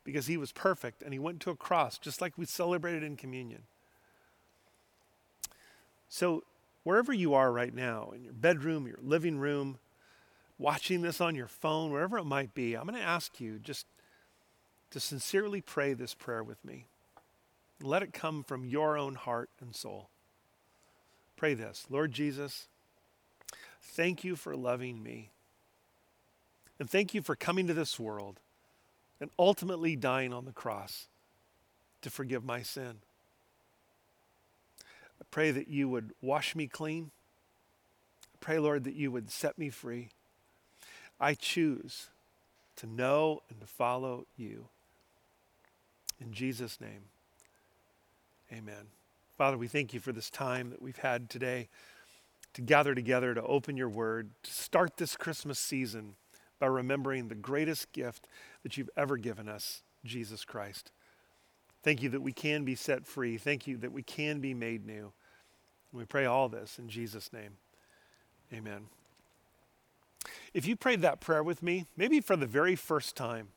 Because 0.04 0.26
he 0.26 0.36
was 0.36 0.52
perfect 0.52 1.02
and 1.02 1.12
he 1.12 1.18
went 1.18 1.40
to 1.40 1.50
a 1.50 1.56
cross, 1.56 1.98
just 1.98 2.20
like 2.20 2.36
we 2.36 2.44
celebrated 2.44 3.02
in 3.02 3.16
communion. 3.16 3.62
So, 6.08 6.44
wherever 6.82 7.12
you 7.12 7.34
are 7.34 7.52
right 7.52 7.74
now, 7.74 8.10
in 8.14 8.24
your 8.24 8.32
bedroom, 8.32 8.86
your 8.86 8.98
living 9.02 9.38
room, 9.38 9.78
watching 10.58 11.02
this 11.02 11.20
on 11.20 11.34
your 11.34 11.46
phone, 11.46 11.90
wherever 11.90 12.18
it 12.18 12.24
might 12.24 12.54
be, 12.54 12.74
I'm 12.74 12.86
going 12.86 13.00
to 13.00 13.06
ask 13.06 13.40
you 13.40 13.58
just 13.58 13.86
to 14.90 15.00
sincerely 15.00 15.60
pray 15.60 15.94
this 15.94 16.14
prayer 16.14 16.44
with 16.44 16.62
me. 16.64 16.86
Let 17.80 18.02
it 18.02 18.12
come 18.12 18.44
from 18.44 18.64
your 18.64 18.96
own 18.96 19.14
heart 19.14 19.50
and 19.60 19.74
soul. 19.74 20.08
Pray 21.36 21.54
this 21.54 21.86
Lord 21.90 22.12
Jesus, 22.12 22.68
thank 23.80 24.22
you 24.22 24.36
for 24.36 24.54
loving 24.54 25.02
me. 25.02 25.30
And 26.82 26.90
thank 26.90 27.14
you 27.14 27.22
for 27.22 27.36
coming 27.36 27.68
to 27.68 27.74
this 27.74 28.00
world 28.00 28.40
and 29.20 29.30
ultimately 29.38 29.94
dying 29.94 30.32
on 30.32 30.46
the 30.46 30.52
cross 30.52 31.06
to 32.00 32.10
forgive 32.10 32.44
my 32.44 32.62
sin. 32.62 32.96
I 34.82 35.24
pray 35.30 35.52
that 35.52 35.68
you 35.68 35.88
would 35.88 36.10
wash 36.20 36.56
me 36.56 36.66
clean. 36.66 37.12
I 38.34 38.36
pray, 38.40 38.58
Lord, 38.58 38.82
that 38.82 38.96
you 38.96 39.12
would 39.12 39.30
set 39.30 39.58
me 39.58 39.70
free. 39.70 40.08
I 41.20 41.34
choose 41.34 42.08
to 42.74 42.88
know 42.88 43.44
and 43.48 43.60
to 43.60 43.66
follow 43.68 44.26
you. 44.36 44.66
In 46.20 46.32
Jesus' 46.32 46.80
name, 46.80 47.04
amen. 48.52 48.88
Father, 49.38 49.56
we 49.56 49.68
thank 49.68 49.94
you 49.94 50.00
for 50.00 50.10
this 50.10 50.30
time 50.30 50.70
that 50.70 50.82
we've 50.82 50.98
had 50.98 51.30
today 51.30 51.68
to 52.54 52.60
gather 52.60 52.92
together 52.92 53.34
to 53.34 53.42
open 53.44 53.76
your 53.76 53.88
word, 53.88 54.30
to 54.42 54.50
start 54.50 54.96
this 54.96 55.16
Christmas 55.16 55.60
season 55.60 56.16
by 56.62 56.68
remembering 56.68 57.26
the 57.26 57.34
greatest 57.34 57.90
gift 57.90 58.28
that 58.62 58.76
you've 58.76 58.88
ever 58.96 59.16
given 59.16 59.48
us, 59.48 59.82
Jesus 60.04 60.44
Christ. 60.44 60.92
Thank 61.82 62.04
you 62.04 62.08
that 62.10 62.22
we 62.22 62.32
can 62.32 62.62
be 62.62 62.76
set 62.76 63.04
free. 63.04 63.36
Thank 63.36 63.66
you 63.66 63.76
that 63.78 63.90
we 63.90 64.04
can 64.04 64.38
be 64.38 64.54
made 64.54 64.86
new. 64.86 65.12
We 65.92 66.04
pray 66.04 66.24
all 66.24 66.48
this 66.48 66.78
in 66.78 66.88
Jesus' 66.88 67.32
name. 67.32 67.56
Amen. 68.52 68.82
If 70.54 70.64
you 70.64 70.76
prayed 70.76 71.02
that 71.02 71.20
prayer 71.20 71.42
with 71.42 71.64
me, 71.64 71.86
maybe 71.96 72.20
for 72.20 72.36
the 72.36 72.46
very 72.46 72.76
first 72.76 73.16
time, 73.16 73.48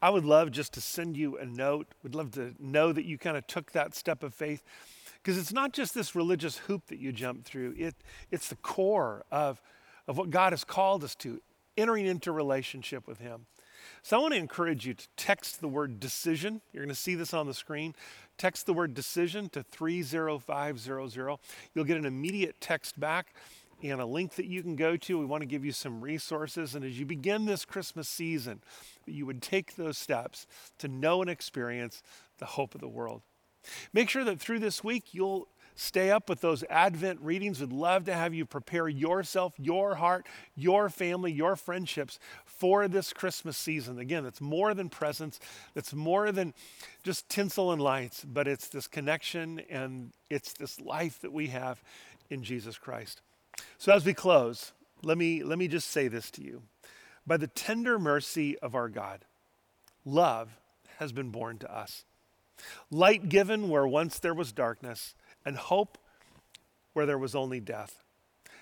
I 0.00 0.08
would 0.08 0.24
love 0.24 0.50
just 0.50 0.72
to 0.72 0.80
send 0.80 1.14
you 1.14 1.36
a 1.36 1.44
note. 1.44 1.88
Would 2.02 2.14
love 2.14 2.30
to 2.32 2.54
know 2.58 2.90
that 2.90 3.04
you 3.04 3.18
kind 3.18 3.36
of 3.36 3.46
took 3.46 3.72
that 3.72 3.94
step 3.94 4.22
of 4.22 4.32
faith. 4.32 4.62
Because 5.22 5.36
it's 5.36 5.52
not 5.52 5.74
just 5.74 5.94
this 5.94 6.14
religious 6.14 6.56
hoop 6.56 6.86
that 6.86 7.00
you 7.00 7.12
jump 7.12 7.44
through, 7.44 7.74
it, 7.76 7.94
it's 8.30 8.48
the 8.48 8.56
core 8.56 9.26
of, 9.30 9.60
of 10.06 10.16
what 10.16 10.30
God 10.30 10.54
has 10.54 10.64
called 10.64 11.04
us 11.04 11.14
to, 11.16 11.42
entering 11.78 12.06
into 12.06 12.32
relationship 12.32 13.06
with 13.06 13.18
Him. 13.18 13.46
So 14.02 14.18
I 14.18 14.20
want 14.20 14.34
to 14.34 14.40
encourage 14.40 14.86
you 14.86 14.94
to 14.94 15.08
text 15.16 15.60
the 15.60 15.68
word 15.68 16.00
decision. 16.00 16.60
You're 16.72 16.84
going 16.84 16.94
to 16.94 17.00
see 17.00 17.14
this 17.14 17.32
on 17.32 17.46
the 17.46 17.54
screen. 17.54 17.94
Text 18.36 18.66
the 18.66 18.72
word 18.72 18.94
decision 18.94 19.48
to 19.50 19.62
30500. 19.62 21.38
You'll 21.74 21.84
get 21.84 21.96
an 21.96 22.04
immediate 22.04 22.60
text 22.60 22.98
back 22.98 23.34
and 23.82 24.00
a 24.00 24.06
link 24.06 24.34
that 24.34 24.46
you 24.46 24.62
can 24.62 24.76
go 24.76 24.96
to. 24.96 25.18
We 25.18 25.24
want 25.24 25.42
to 25.42 25.46
give 25.46 25.64
you 25.64 25.72
some 25.72 26.00
resources. 26.00 26.74
And 26.74 26.84
as 26.84 26.98
you 26.98 27.06
begin 27.06 27.44
this 27.44 27.64
Christmas 27.64 28.08
season, 28.08 28.62
you 29.06 29.26
would 29.26 29.42
take 29.42 29.76
those 29.76 29.98
steps 29.98 30.46
to 30.78 30.88
know 30.88 31.20
and 31.20 31.30
experience 31.30 32.02
the 32.38 32.46
hope 32.46 32.74
of 32.74 32.80
the 32.80 32.88
world. 32.88 33.22
Make 33.92 34.08
sure 34.08 34.24
that 34.24 34.40
through 34.40 34.60
this 34.60 34.82
week, 34.82 35.12
you'll 35.12 35.48
stay 35.78 36.10
up 36.10 36.28
with 36.28 36.40
those 36.40 36.64
Advent 36.68 37.20
readings. 37.22 37.60
We'd 37.60 37.72
love 37.72 38.04
to 38.06 38.12
have 38.12 38.34
you 38.34 38.44
prepare 38.44 38.88
yourself, 38.88 39.54
your 39.56 39.94
heart, 39.94 40.26
your 40.56 40.90
family, 40.90 41.30
your 41.30 41.54
friendships 41.54 42.18
for 42.44 42.88
this 42.88 43.12
Christmas 43.12 43.56
season. 43.56 43.98
Again, 43.98 44.26
it's 44.26 44.40
more 44.40 44.74
than 44.74 44.88
presents, 44.88 45.38
it's 45.76 45.94
more 45.94 46.32
than 46.32 46.52
just 47.04 47.28
tinsel 47.28 47.70
and 47.70 47.80
lights, 47.80 48.24
but 48.24 48.48
it's 48.48 48.68
this 48.68 48.88
connection 48.88 49.60
and 49.70 50.10
it's 50.28 50.52
this 50.52 50.80
life 50.80 51.20
that 51.20 51.32
we 51.32 51.46
have 51.46 51.80
in 52.28 52.42
Jesus 52.42 52.76
Christ. 52.76 53.22
So 53.78 53.92
as 53.92 54.04
we 54.04 54.14
close, 54.14 54.72
let 55.04 55.16
me, 55.16 55.44
let 55.44 55.58
me 55.58 55.68
just 55.68 55.90
say 55.90 56.08
this 56.08 56.30
to 56.32 56.42
you. 56.42 56.62
By 57.24 57.36
the 57.36 57.46
tender 57.46 58.00
mercy 58.00 58.58
of 58.58 58.74
our 58.74 58.88
God, 58.88 59.24
love 60.04 60.58
has 60.96 61.12
been 61.12 61.30
born 61.30 61.58
to 61.58 61.72
us. 61.72 62.04
Light 62.90 63.28
given 63.28 63.68
where 63.68 63.86
once 63.86 64.18
there 64.18 64.34
was 64.34 64.50
darkness, 64.50 65.14
and 65.48 65.56
hope 65.56 65.96
where 66.92 67.06
there 67.06 67.16
was 67.16 67.34
only 67.34 67.58
death. 67.58 68.04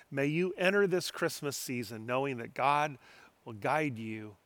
May 0.09 0.27
you 0.27 0.53
enter 0.57 0.87
this 0.87 1.11
Christmas 1.11 1.57
season 1.57 2.05
knowing 2.05 2.37
that 2.37 2.53
God 2.53 2.97
will 3.43 3.51
guide 3.51 3.99
you 3.99 4.37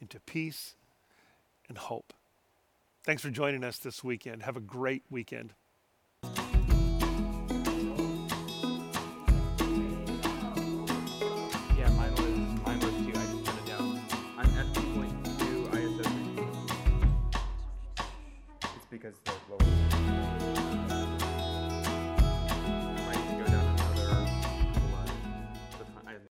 into 0.00 0.20
peace 0.20 0.76
and 1.68 1.76
hope. 1.76 2.12
Thanks 3.02 3.20
for 3.20 3.30
joining 3.30 3.64
us 3.64 3.78
this 3.78 4.04
weekend. 4.04 4.44
Have 4.44 4.56
a 4.56 4.60
great 4.60 5.02
weekend. 5.10 5.54